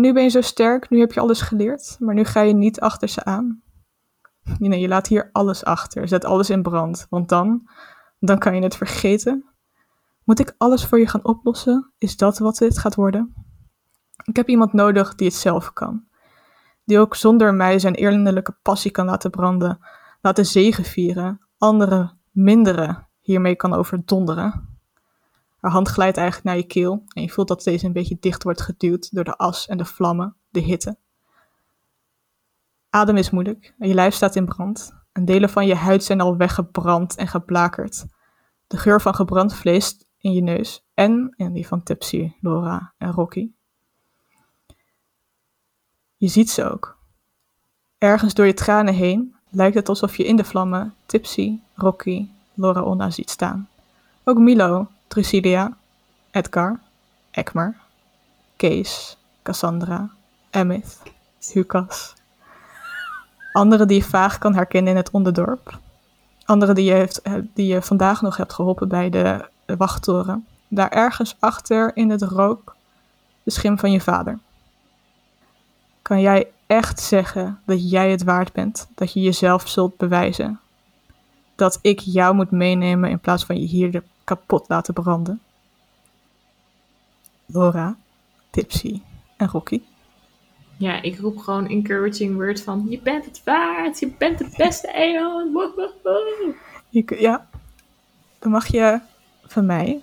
Nu 0.00 0.12
ben 0.12 0.22
je 0.22 0.28
zo 0.28 0.40
sterk, 0.40 0.90
nu 0.90 1.00
heb 1.00 1.12
je 1.12 1.20
alles 1.20 1.40
geleerd, 1.40 1.96
maar 1.98 2.14
nu 2.14 2.24
ga 2.24 2.40
je 2.40 2.52
niet 2.52 2.80
achter 2.80 3.08
ze 3.08 3.24
aan. 3.24 3.62
Nee, 4.58 4.80
je 4.80 4.88
laat 4.88 5.06
hier 5.06 5.28
alles 5.32 5.64
achter, 5.64 6.08
zet 6.08 6.24
alles 6.24 6.50
in 6.50 6.62
brand, 6.62 7.06
want 7.10 7.28
dan, 7.28 7.68
dan 8.18 8.38
kan 8.38 8.54
je 8.54 8.62
het 8.62 8.76
vergeten. 8.76 9.44
Moet 10.24 10.38
ik 10.38 10.54
alles 10.58 10.84
voor 10.86 10.98
je 10.98 11.06
gaan 11.06 11.24
oplossen? 11.24 11.92
Is 11.98 12.16
dat 12.16 12.38
wat 12.38 12.56
dit 12.56 12.78
gaat 12.78 12.94
worden? 12.94 13.34
Ik 14.24 14.36
heb 14.36 14.48
iemand 14.48 14.72
nodig 14.72 15.14
die 15.14 15.26
het 15.26 15.36
zelf 15.36 15.72
kan. 15.72 16.04
Die 16.84 16.98
ook 16.98 17.16
zonder 17.16 17.54
mij 17.54 17.78
zijn 17.78 17.94
eerlijke 17.94 18.58
passie 18.62 18.90
kan 18.90 19.06
laten 19.06 19.30
branden, 19.30 19.78
laten 20.20 20.46
zegevieren, 20.46 21.40
andere, 21.58 22.16
mindere 22.30 23.06
hiermee 23.20 23.56
kan 23.56 23.74
overdonderen. 23.74 24.69
Haar 25.60 25.70
hand 25.70 25.88
glijdt 25.88 26.16
eigenlijk 26.16 26.46
naar 26.46 26.56
je 26.56 26.66
keel 26.66 27.02
en 27.08 27.22
je 27.22 27.28
voelt 27.28 27.48
dat 27.48 27.64
deze 27.64 27.86
een 27.86 27.92
beetje 27.92 28.16
dicht 28.20 28.42
wordt 28.42 28.60
geduwd 28.60 29.14
door 29.14 29.24
de 29.24 29.36
as 29.36 29.66
en 29.66 29.78
de 29.78 29.84
vlammen, 29.84 30.36
de 30.48 30.60
hitte. 30.60 30.96
Adem 32.90 33.16
is 33.16 33.30
moeilijk 33.30 33.74
en 33.78 33.88
je 33.88 33.94
lijf 33.94 34.14
staat 34.14 34.36
in 34.36 34.44
brand 34.44 34.94
en 35.12 35.24
delen 35.24 35.50
van 35.50 35.66
je 35.66 35.74
huid 35.74 36.04
zijn 36.04 36.20
al 36.20 36.36
weggebrand 36.36 37.16
en 37.16 37.28
geblakerd. 37.28 38.06
De 38.66 38.76
geur 38.76 39.00
van 39.00 39.14
gebrand 39.14 39.54
vlees 39.54 40.04
in 40.18 40.32
je 40.32 40.42
neus 40.42 40.84
en 40.94 41.34
in 41.36 41.52
die 41.52 41.66
van 41.66 41.82
Tipsy, 41.82 42.32
Laura 42.40 42.92
en 42.98 43.12
Rocky. 43.12 43.50
Je 46.16 46.28
ziet 46.28 46.50
ze 46.50 46.70
ook. 46.70 46.98
Ergens 47.98 48.34
door 48.34 48.46
je 48.46 48.54
tranen 48.54 48.94
heen 48.94 49.34
lijkt 49.50 49.74
het 49.74 49.88
alsof 49.88 50.16
je 50.16 50.24
in 50.24 50.36
de 50.36 50.44
vlammen 50.44 50.94
Tipsy, 51.06 51.58
Rocky, 51.74 52.28
Laura 52.54 52.82
Onna 52.82 53.10
ziet 53.10 53.30
staan. 53.30 53.68
Ook 54.24 54.38
Milo, 54.38 54.88
Drusilia, 55.10 55.76
Edgar, 56.30 56.80
Ekmer, 57.30 57.74
Kees, 58.56 59.16
Cassandra, 59.42 60.10
Emmett, 60.50 61.02
Lucas. 61.54 62.14
Anderen 63.52 63.88
die 63.88 63.96
je 63.96 64.04
vaag 64.04 64.38
kan 64.38 64.54
herkennen 64.54 64.90
in 64.90 64.96
het 64.96 65.10
onderdorp. 65.10 65.78
Anderen 66.44 66.74
die 66.74 66.84
je, 66.84 67.20
eh, 67.22 67.32
die 67.54 67.66
je 67.66 67.82
vandaag 67.82 68.20
nog 68.22 68.36
hebt 68.36 68.52
geholpen 68.52 68.88
bij 68.88 69.10
de, 69.10 69.48
de 69.64 69.76
wachttoren. 69.76 70.46
Daar 70.68 70.90
ergens 70.90 71.36
achter 71.38 71.96
in 71.96 72.10
het 72.10 72.22
rook 72.22 72.76
de 73.42 73.50
schim 73.50 73.78
van 73.78 73.92
je 73.92 74.00
vader. 74.00 74.38
Kan 76.02 76.20
jij 76.20 76.48
echt 76.66 77.00
zeggen 77.00 77.60
dat 77.66 77.90
jij 77.90 78.10
het 78.10 78.22
waard 78.22 78.52
bent? 78.52 78.88
Dat 78.94 79.12
je 79.12 79.20
jezelf 79.20 79.68
zult 79.68 79.96
bewijzen? 79.96 80.60
Dat 81.54 81.78
ik 81.82 82.00
jou 82.00 82.34
moet 82.34 82.50
meenemen 82.50 83.10
in 83.10 83.20
plaats 83.20 83.44
van 83.44 83.60
je 83.60 83.66
hier 83.66 83.90
de- 83.90 84.02
kapot 84.24 84.68
laten 84.68 84.94
branden? 84.94 85.40
Laura, 87.46 87.96
Tipsy 88.50 89.00
en 89.36 89.48
Rocky. 89.48 89.82
Ja, 90.76 91.02
ik 91.02 91.18
roep 91.18 91.38
gewoon 91.38 91.66
encouraging 91.68 92.34
word 92.34 92.62
van, 92.62 92.86
je 92.88 93.00
bent 93.02 93.24
het 93.24 93.42
waard, 93.44 93.98
je 93.98 94.12
bent 94.18 94.38
de 94.38 94.54
beste. 94.56 94.88
Je, 96.88 97.02
kun- 97.02 97.20
ja, 97.20 97.48
dan 98.38 98.50
mag 98.50 98.66
je 98.66 99.00
van 99.42 99.66
mij. 99.66 100.00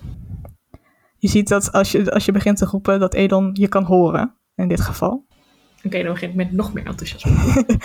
Je 1.18 1.28
ziet 1.28 1.48
dat 1.48 1.72
als 1.72 1.92
je, 1.92 2.12
als 2.12 2.24
je 2.24 2.32
begint 2.32 2.56
te 2.58 2.64
roepen 2.64 3.00
dat 3.00 3.14
Edon 3.14 3.50
je 3.52 3.68
kan 3.68 3.84
horen, 3.84 4.34
in 4.54 4.68
dit 4.68 4.80
geval. 4.80 5.26
Oké, 5.84 6.02
dan 6.02 6.12
begin 6.12 6.28
ik 6.28 6.34
met 6.34 6.52
nog 6.52 6.72
meer 6.72 6.86
enthousiasme. 6.86 7.64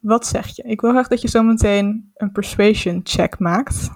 Wat 0.00 0.26
zeg 0.26 0.56
je? 0.56 0.62
Ik 0.62 0.80
wil 0.80 0.90
graag 0.90 1.08
dat 1.08 1.20
je 1.20 1.28
zo 1.28 1.42
meteen 1.42 2.10
een 2.14 2.32
persuasion 2.32 3.00
check 3.04 3.38
maakt. 3.38 3.90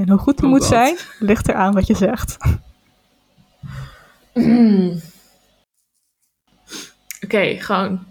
En 0.00 0.08
hoe 0.08 0.18
goed 0.18 0.36
die 0.36 0.44
Oh 0.44 0.50
moet 0.50 0.60
God. 0.60 0.68
zijn, 0.68 0.96
ligt 1.18 1.48
eraan 1.48 1.74
wat 1.74 1.86
je 1.86 1.94
zegt. 1.94 2.36
Oké, 7.24 7.56
gewoon. 7.58 8.06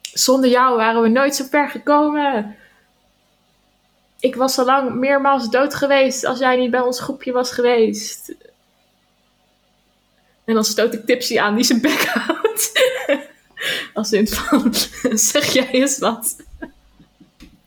Zonder 0.00 0.50
jou 0.50 0.76
waren 0.76 1.02
we 1.02 1.08
nooit 1.08 1.34
zo 1.34 1.44
ver 1.50 1.68
gekomen. 1.70 2.56
Ik 4.20 4.34
was 4.34 4.58
al 4.58 4.64
lang 4.64 4.94
meermaals 4.94 5.50
dood 5.50 5.74
geweest 5.74 6.24
als 6.24 6.38
jij 6.38 6.56
niet 6.56 6.70
bij 6.70 6.80
ons 6.80 7.00
groepje 7.00 7.32
was 7.32 7.50
geweest. 7.50 8.34
En 10.44 10.54
dan 10.54 10.64
stoot 10.64 10.94
ik 10.94 11.06
Tipsy 11.06 11.38
aan 11.38 11.54
die 11.54 11.64
zijn 11.64 11.80
bek 11.80 12.04
houdt. 12.04 12.72
Als 13.94 14.12
in 14.12 14.28
van, 14.28 14.74
zeg 15.32 15.52
jij 15.52 15.70
eens 15.70 15.98
wat. 15.98 16.36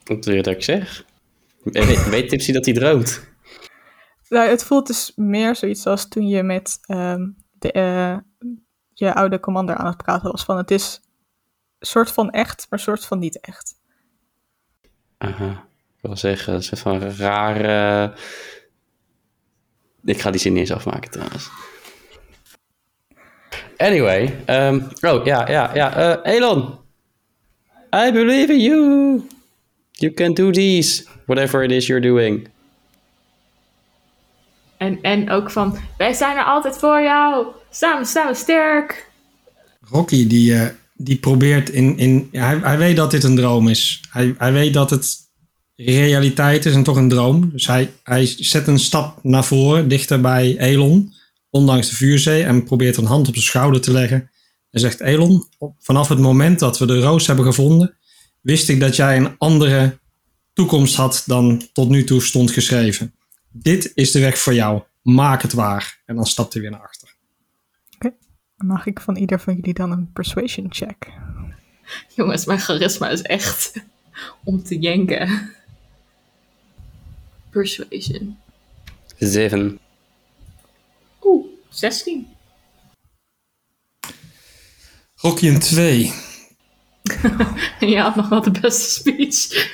Wat 0.04 0.26
wil 0.26 0.36
je 0.36 0.42
dat 0.42 0.54
ik 0.54 0.64
zeg? 0.64 1.06
Weet, 1.64 2.10
weet 2.10 2.30
Tipsy 2.30 2.52
dat 2.52 2.66
hij 2.66 2.74
droomt? 2.74 3.22
Nou, 4.30 4.50
het 4.50 4.64
voelt 4.64 4.88
dus 4.88 5.12
meer 5.16 5.56
zoiets 5.56 5.86
als 5.86 6.08
toen 6.08 6.28
je 6.28 6.44
met 6.44 6.78
ehm, 6.82 7.28
de, 7.52 7.72
eh, 7.72 8.18
je 8.94 9.14
oude 9.14 9.40
commander 9.40 9.76
aan 9.76 9.86
het 9.86 9.98
praten 9.98 10.32
was. 10.32 10.44
Van 10.44 10.58
het 10.58 10.72
is 10.72 11.02
soort 11.80 12.12
van 12.12 12.30
echt, 12.30 12.68
maar 12.70 12.80
soort 12.80 13.06
van 13.06 13.20
niet 13.20 13.40
echt. 13.40 13.76
Aha. 15.18 15.66
Ik 15.96 16.02
wil 16.02 16.18
zeggen, 16.18 16.54
een 16.54 16.64
soort 16.64 16.82
van 16.82 17.02
rare... 17.02 18.14
Ik 20.04 20.22
ga 20.22 20.32
die 20.32 20.40
zin 20.40 20.52
niet 20.54 20.62
eens 20.62 20.72
afmaken 20.72 21.12
trouwens. 21.12 21.50
Anyway. 23.78 24.44
ehm, 24.46 24.82
oh, 25.02 25.26
ja, 25.26 25.50
ja, 25.50 25.74
ja. 25.74 25.96
eh, 25.96 26.34
Elon. 26.34 26.80
I 27.96 28.12
believe 28.12 28.54
in 28.54 28.60
you. 28.60 29.22
You 29.92 30.14
can 30.14 30.34
do 30.34 30.52
these. 30.52 31.06
Whatever 31.26 31.64
it 31.64 31.72
is 31.72 31.88
you're 31.88 32.08
doing. 32.08 32.50
En, 34.78 35.02
en 35.02 35.30
ook 35.30 35.52
van, 35.52 35.78
wij 35.98 36.14
zijn 36.14 36.38
er 36.38 36.44
altijd 36.44 36.78
voor 36.78 37.02
jou. 37.02 37.48
Samen 37.70 38.08
we 38.28 38.32
sterk. 38.34 39.10
Rocky 39.90 40.28
die, 40.28 40.54
eh, 40.54 40.68
die 40.94 41.18
probeert 41.18 41.70
in. 41.70 41.98
in 41.98 42.28
hij, 42.32 42.60
hij 42.62 42.78
weet 42.78 42.96
dat 42.96 43.12
dit 43.12 43.24
een 43.24 43.36
droom 43.36 43.68
is. 43.68 44.02
Hij, 44.10 44.36
hij 44.38 44.54
weet 44.54 44.74
dat 44.74 44.90
het 44.90 45.18
realiteit 45.76 46.66
is 46.66 46.74
en 46.74 46.84
toch 46.84 46.96
een 46.96 47.10
droom. 47.10 47.50
Dus 47.52 47.68
hij, 47.68 47.92
hij 48.04 48.26
zet 48.38 48.68
een 48.68 48.80
stap 48.80 49.24
naar 49.24 49.46
voren, 49.46 49.88
dichter 49.88 50.22
bij 50.22 50.58
Elon, 50.58 51.14
ondanks 51.50 51.90
de 51.90 51.96
vuurzee, 51.96 52.44
en 52.44 52.64
probeert 52.64 52.98
een 52.98 53.06
hand 53.06 53.28
op 53.28 53.34
zijn 53.34 53.46
schouder 53.46 53.82
te 53.82 53.92
leggen. 53.92 54.30
En 54.72 54.80
zegt: 54.80 55.02
Elon, 55.02 55.48
vanaf 55.80 56.10
het 56.10 56.20
moment 56.20 56.60
dat 56.60 56.78
we 56.78 56.86
de 56.86 57.00
roos 57.00 57.28
hebben 57.28 57.46
gevonden, 57.46 57.98
wist 58.42 58.70
ik 58.70 58.80
dat 58.80 58.96
jij 58.96 59.18
een 59.18 59.36
andere 59.38 60.00
toekomst 60.54 60.96
had 60.96 61.24
dan 61.26 61.62
tot 61.74 61.90
nu 61.90 62.04
toe 62.04 62.22
stond 62.22 62.52
geschreven. 62.52 63.14
Dit 63.62 63.92
is 63.94 64.12
de 64.12 64.20
weg 64.20 64.38
voor 64.38 64.54
jou. 64.54 64.84
Maak 65.02 65.42
het 65.42 65.54
waar. 65.54 66.02
En 66.06 66.16
dan 66.16 66.26
stapt 66.26 66.54
hij 66.54 66.62
weer 66.62 66.72
naar 66.72 66.82
achter. 66.82 67.16
Mag 68.58 68.86
ik 68.86 69.00
van 69.00 69.16
ieder 69.16 69.40
van 69.40 69.56
jullie 69.56 69.74
dan 69.74 69.92
een 69.92 70.12
persuasion 70.12 70.68
check? 70.70 71.12
Jongens, 72.16 72.46
mijn 72.46 72.60
charisma 72.60 73.10
is 73.10 73.22
echt 73.22 73.74
om 74.44 74.64
te 74.64 74.80
jenken. 74.80 75.52
Persuasion. 77.50 78.38
Zeven. 79.18 79.80
Oeh, 81.24 81.46
16. 81.70 82.28
Rocky 85.16 85.48
een 85.48 85.60
2. 85.60 86.14
Je 87.80 88.00
had 88.00 88.16
nog 88.16 88.30
wel 88.30 88.42
de 88.42 88.52
beste 88.52 88.90
speech. 88.90 89.72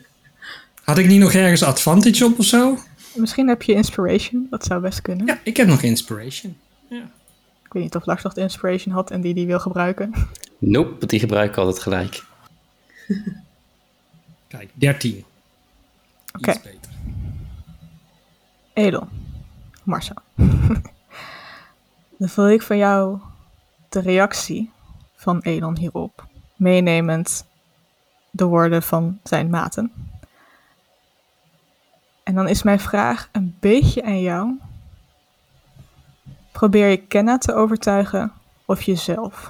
Had 0.84 0.98
ik 0.98 1.06
niet 1.06 1.20
nog 1.20 1.32
ergens 1.32 1.62
advantage 1.62 2.24
op 2.24 2.38
of 2.38 2.44
zo? 2.44 2.78
Misschien 3.14 3.48
heb 3.48 3.62
je 3.62 3.72
inspiration, 3.72 4.46
dat 4.50 4.64
zou 4.64 4.80
best 4.80 5.02
kunnen. 5.02 5.26
Ja, 5.26 5.40
ik 5.44 5.56
heb 5.56 5.66
nog 5.66 5.82
inspiration. 5.82 6.56
Ik 7.70 7.76
weet 7.76 7.82
niet 7.82 7.96
of 7.96 8.06
Lars 8.06 8.22
nog 8.22 8.34
de 8.34 8.40
inspiration 8.40 8.94
had 8.94 9.10
en 9.10 9.20
die 9.20 9.34
die 9.34 9.46
wil 9.46 9.60
gebruiken. 9.60 10.12
Nope, 10.58 10.88
want 10.88 11.10
die 11.10 11.20
gebruik 11.20 11.50
ik 11.50 11.56
altijd 11.56 11.82
gelijk. 11.82 12.24
Kijk, 14.48 14.70
13. 14.74 15.24
Oké. 16.32 16.52
Beter. 16.62 16.90
Elon, 18.72 19.08
Marcel. 19.82 20.16
Dan 22.18 22.28
wil 22.34 22.48
ik 22.48 22.62
van 22.62 22.76
jou 22.76 23.18
de 23.88 24.00
reactie 24.00 24.70
van 25.14 25.40
Elon 25.40 25.78
hierop, 25.78 26.26
meenemend 26.56 27.46
de 28.30 28.44
woorden 28.44 28.82
van 28.82 29.18
zijn 29.22 29.50
maten. 29.50 29.92
En 32.24 32.34
dan 32.34 32.48
is 32.48 32.62
mijn 32.62 32.80
vraag 32.80 33.28
een 33.32 33.56
beetje 33.60 34.02
aan 34.02 34.20
jou. 34.20 34.58
Probeer 36.52 36.88
je 36.88 37.06
Kenna 37.06 37.38
te 37.38 37.54
overtuigen 37.54 38.32
of 38.66 38.82
jezelf? 38.82 39.48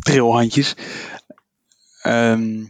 Trilhandjes. 0.00 0.76
Ehm 2.02 2.64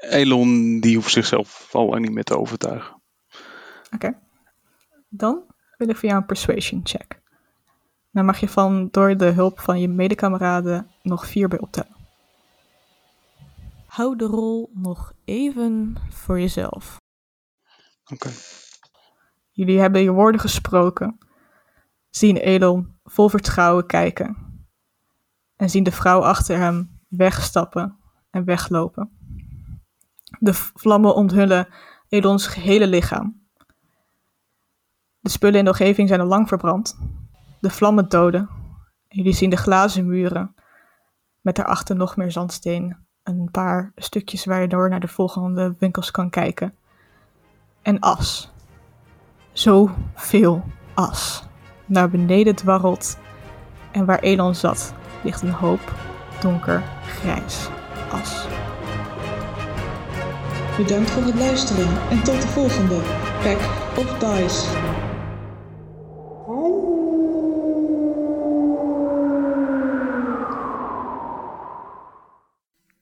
Elon 0.00 0.80
die 0.80 0.96
hoeft 0.96 1.12
zichzelf 1.12 1.68
al 1.74 1.88
lang 1.88 2.00
niet 2.00 2.12
meer 2.12 2.24
te 2.24 2.38
overtuigen. 2.38 3.02
Oké. 3.94 4.18
Dan 5.08 5.44
wil 5.76 5.88
ik 5.88 5.96
voor 5.96 6.08
jou 6.08 6.20
een 6.20 6.26
persuasion 6.26 6.80
check. 6.84 7.19
Dan 8.12 8.24
mag 8.24 8.40
je 8.40 8.48
van 8.48 8.88
door 8.90 9.16
de 9.16 9.30
hulp 9.30 9.60
van 9.60 9.80
je 9.80 9.88
medekameraden 9.88 10.90
nog 11.02 11.26
vier 11.26 11.48
bij 11.48 11.60
optellen. 11.60 11.96
Hou 13.86 14.16
de 14.16 14.24
rol 14.24 14.70
nog 14.74 15.12
even 15.24 15.96
voor 16.08 16.40
jezelf. 16.40 16.96
Oké. 18.12 18.30
Jullie 19.50 19.80
hebben 19.80 20.02
je 20.02 20.10
woorden 20.10 20.40
gesproken, 20.40 21.18
zien 22.10 22.36
Elon 22.36 22.98
vol 23.04 23.28
vertrouwen 23.28 23.86
kijken 23.86 24.36
en 25.56 25.70
zien 25.70 25.82
de 25.82 25.92
vrouw 25.92 26.20
achter 26.20 26.58
hem 26.58 27.00
wegstappen 27.08 27.98
en 28.30 28.44
weglopen. 28.44 29.10
De 30.38 30.54
vlammen 30.54 31.14
onthullen 31.14 31.68
Elons 32.08 32.46
gehele 32.46 32.86
lichaam. 32.86 33.48
De 35.20 35.30
spullen 35.30 35.58
in 35.58 35.64
de 35.64 35.70
omgeving 35.70 36.08
zijn 36.08 36.20
al 36.20 36.26
lang 36.26 36.48
verbrand. 36.48 36.98
De 37.60 37.70
vlammen 37.70 38.08
doden. 38.08 38.48
Jullie 39.08 39.32
zien 39.32 39.50
de 39.50 39.56
glazen 39.56 40.06
muren 40.06 40.54
met 41.40 41.56
daarachter 41.56 41.96
nog 41.96 42.16
meer 42.16 42.30
zandsteen. 42.30 42.96
Een 43.22 43.48
paar 43.50 43.92
stukjes 43.96 44.44
waardoor 44.44 44.88
naar 44.88 45.00
de 45.00 45.08
volgende 45.08 45.74
winkels 45.78 46.10
kan 46.10 46.30
kijken. 46.30 46.74
En 47.82 47.98
as. 47.98 48.52
Zoveel 49.52 50.64
as. 50.94 51.44
Naar 51.86 52.10
beneden 52.10 52.54
dwarrelt. 52.56 53.18
En 53.92 54.04
waar 54.04 54.18
Elon 54.18 54.54
zat, 54.54 54.94
ligt 55.22 55.42
een 55.42 55.52
hoop 55.52 55.92
donker 56.40 56.82
grijs 57.06 57.68
as. 58.10 58.46
Bedankt 60.76 61.10
voor 61.10 61.22
het 61.22 61.34
luisteren 61.34 62.10
en 62.10 62.22
tot 62.22 62.42
de 62.42 62.48
volgende 62.48 63.00
Pack 63.42 63.60
of 63.96 64.18
Dice. 64.18 64.99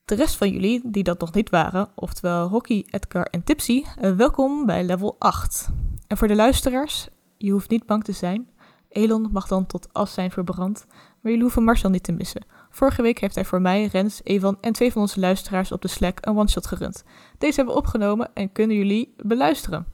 De 0.08 0.14
rest 0.14 0.36
van 0.36 0.50
jullie 0.50 0.80
die 0.84 1.02
dat 1.02 1.20
nog 1.20 1.32
niet 1.32 1.50
waren, 1.50 1.88
oftewel 1.94 2.48
Rocky, 2.48 2.84
Edgar 2.90 3.24
en 3.24 3.44
Tipsy, 3.44 3.84
eh, 4.00 4.12
welkom 4.12 4.66
bij 4.66 4.84
level 4.84 5.16
8. 5.18 5.68
En 6.06 6.16
voor 6.16 6.28
de 6.28 6.34
luisteraars, 6.34 7.08
je 7.36 7.50
hoeft 7.50 7.70
niet 7.70 7.86
bang 7.86 8.04
te 8.04 8.12
zijn. 8.12 8.48
Elon 8.88 9.28
mag 9.32 9.48
dan 9.48 9.66
tot 9.66 9.88
as 9.92 10.12
zijn 10.12 10.30
verbrand, 10.30 10.86
maar 10.88 11.18
jullie 11.22 11.40
hoeven 11.40 11.64
Marcel 11.64 11.90
niet 11.90 12.02
te 12.02 12.12
missen. 12.12 12.44
Vorige 12.70 13.02
week 13.02 13.18
heeft 13.18 13.34
hij 13.34 13.44
voor 13.44 13.60
mij, 13.60 13.84
Rens, 13.84 14.20
Evan 14.24 14.58
en 14.60 14.72
twee 14.72 14.92
van 14.92 15.02
onze 15.02 15.20
luisteraars 15.20 15.72
op 15.72 15.82
de 15.82 15.88
Slack 15.88 16.18
een 16.20 16.36
one-shot 16.36 16.66
gerund. 16.66 17.04
Deze 17.38 17.56
hebben 17.56 17.74
we 17.74 17.80
opgenomen 17.80 18.30
en 18.34 18.52
kunnen 18.52 18.76
jullie 18.76 19.14
beluisteren. 19.16 19.86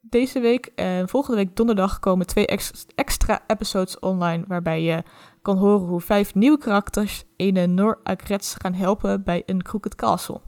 Deze 0.00 0.40
week 0.40 0.66
en 0.74 1.08
volgende 1.08 1.36
week 1.36 1.56
donderdag 1.56 1.98
komen 1.98 2.26
twee 2.26 2.46
ex- 2.46 2.86
extra 2.94 3.40
episodes 3.46 3.98
online 3.98 4.44
waarbij 4.46 4.82
je 4.82 5.02
kan 5.44 5.56
horen 5.56 5.86
hoe 5.86 6.00
vijf 6.00 6.34
nieuwe 6.34 6.58
karakters 6.58 7.24
ene 7.36 7.66
Nor 7.66 8.00
Agrets 8.02 8.54
gaan 8.58 8.74
helpen 8.74 9.22
bij 9.22 9.42
een 9.46 9.62
Crooked 9.62 9.94
Castle. 9.94 10.40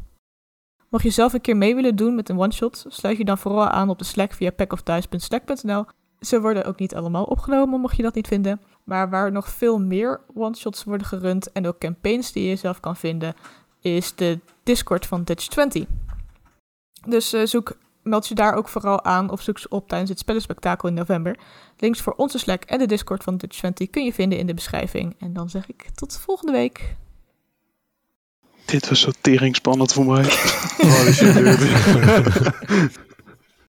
Mocht 0.89 1.05
je 1.05 1.11
zelf 1.11 1.33
een 1.33 1.41
keer 1.41 1.57
mee 1.57 1.75
willen 1.75 1.97
doen 1.97 2.15
met 2.15 2.29
een 2.29 2.39
one-shot, 2.39 2.85
sluit 2.89 3.17
je 3.17 3.25
dan 3.25 3.39
vooral 3.39 3.69
aan 3.69 3.89
op 3.89 3.99
de 3.99 4.05
Slack 4.05 4.33
via 4.33 4.51
packofdice.slack.nl. 4.51 5.85
Ze 6.21 6.41
worden 6.41 6.65
ook 6.65 6.79
niet 6.79 6.95
allemaal 6.95 7.25
opgenomen, 7.25 7.81
mocht 7.81 7.97
je 7.97 8.03
dat 8.03 8.15
niet 8.15 8.27
vinden. 8.27 8.61
Maar 8.85 9.11
waar 9.11 9.33
nog 9.33 9.49
veel 9.49 9.79
meer 9.79 10.21
one-shots 10.35 10.85
worden 10.85 11.07
gerund 11.07 11.53
en 11.53 11.67
ook 11.67 11.79
campaigns 11.79 12.33
die 12.33 12.49
je 12.49 12.57
zelf 12.57 12.81
kan 12.81 12.97
vinden, 12.97 13.35
is 13.81 14.15
de 14.15 14.41
Discord 14.63 15.07
van 15.07 15.25
Dutch20. 15.25 15.83
Dus 17.09 17.33
eh, 17.33 17.45
zoek, 17.45 17.77
meld 18.07 18.29
je 18.29 18.35
daar 18.35 18.55
ook 18.55 18.69
vooral 18.69 19.05
aan 19.05 19.31
of 19.31 19.43
zoek 19.43 19.59
ze 19.59 19.69
op 19.69 19.89
tijdens 19.89 20.11
het 20.11 20.19
spellenspectakel 20.19 20.89
in 20.89 20.95
november. 20.95 21.39
Links 21.79 22.01
voor 22.01 22.15
onze 22.17 22.39
Slack 22.39 22.63
en 22.65 22.79
de 22.79 22.87
Discord 22.87 23.25
van 23.25 23.41
Dutch20 23.45 23.91
kun 23.91 24.05
je 24.05 24.13
vinden 24.13 24.39
in 24.39 24.47
de 24.47 24.55
beschrijving. 24.55 25.17
En 25.19 25.33
dan 25.33 25.51
zeg 25.51 25.69
ik 25.69 25.87
tot 25.95 26.19
volgende 26.19 26.53
week. 26.53 26.97
Dit 28.65 28.89
was 28.89 29.01
zo 29.01 29.11
teringspannend 29.21 29.93
voor 29.93 30.07
mij. 30.07 30.23
Dude. 31.19 32.91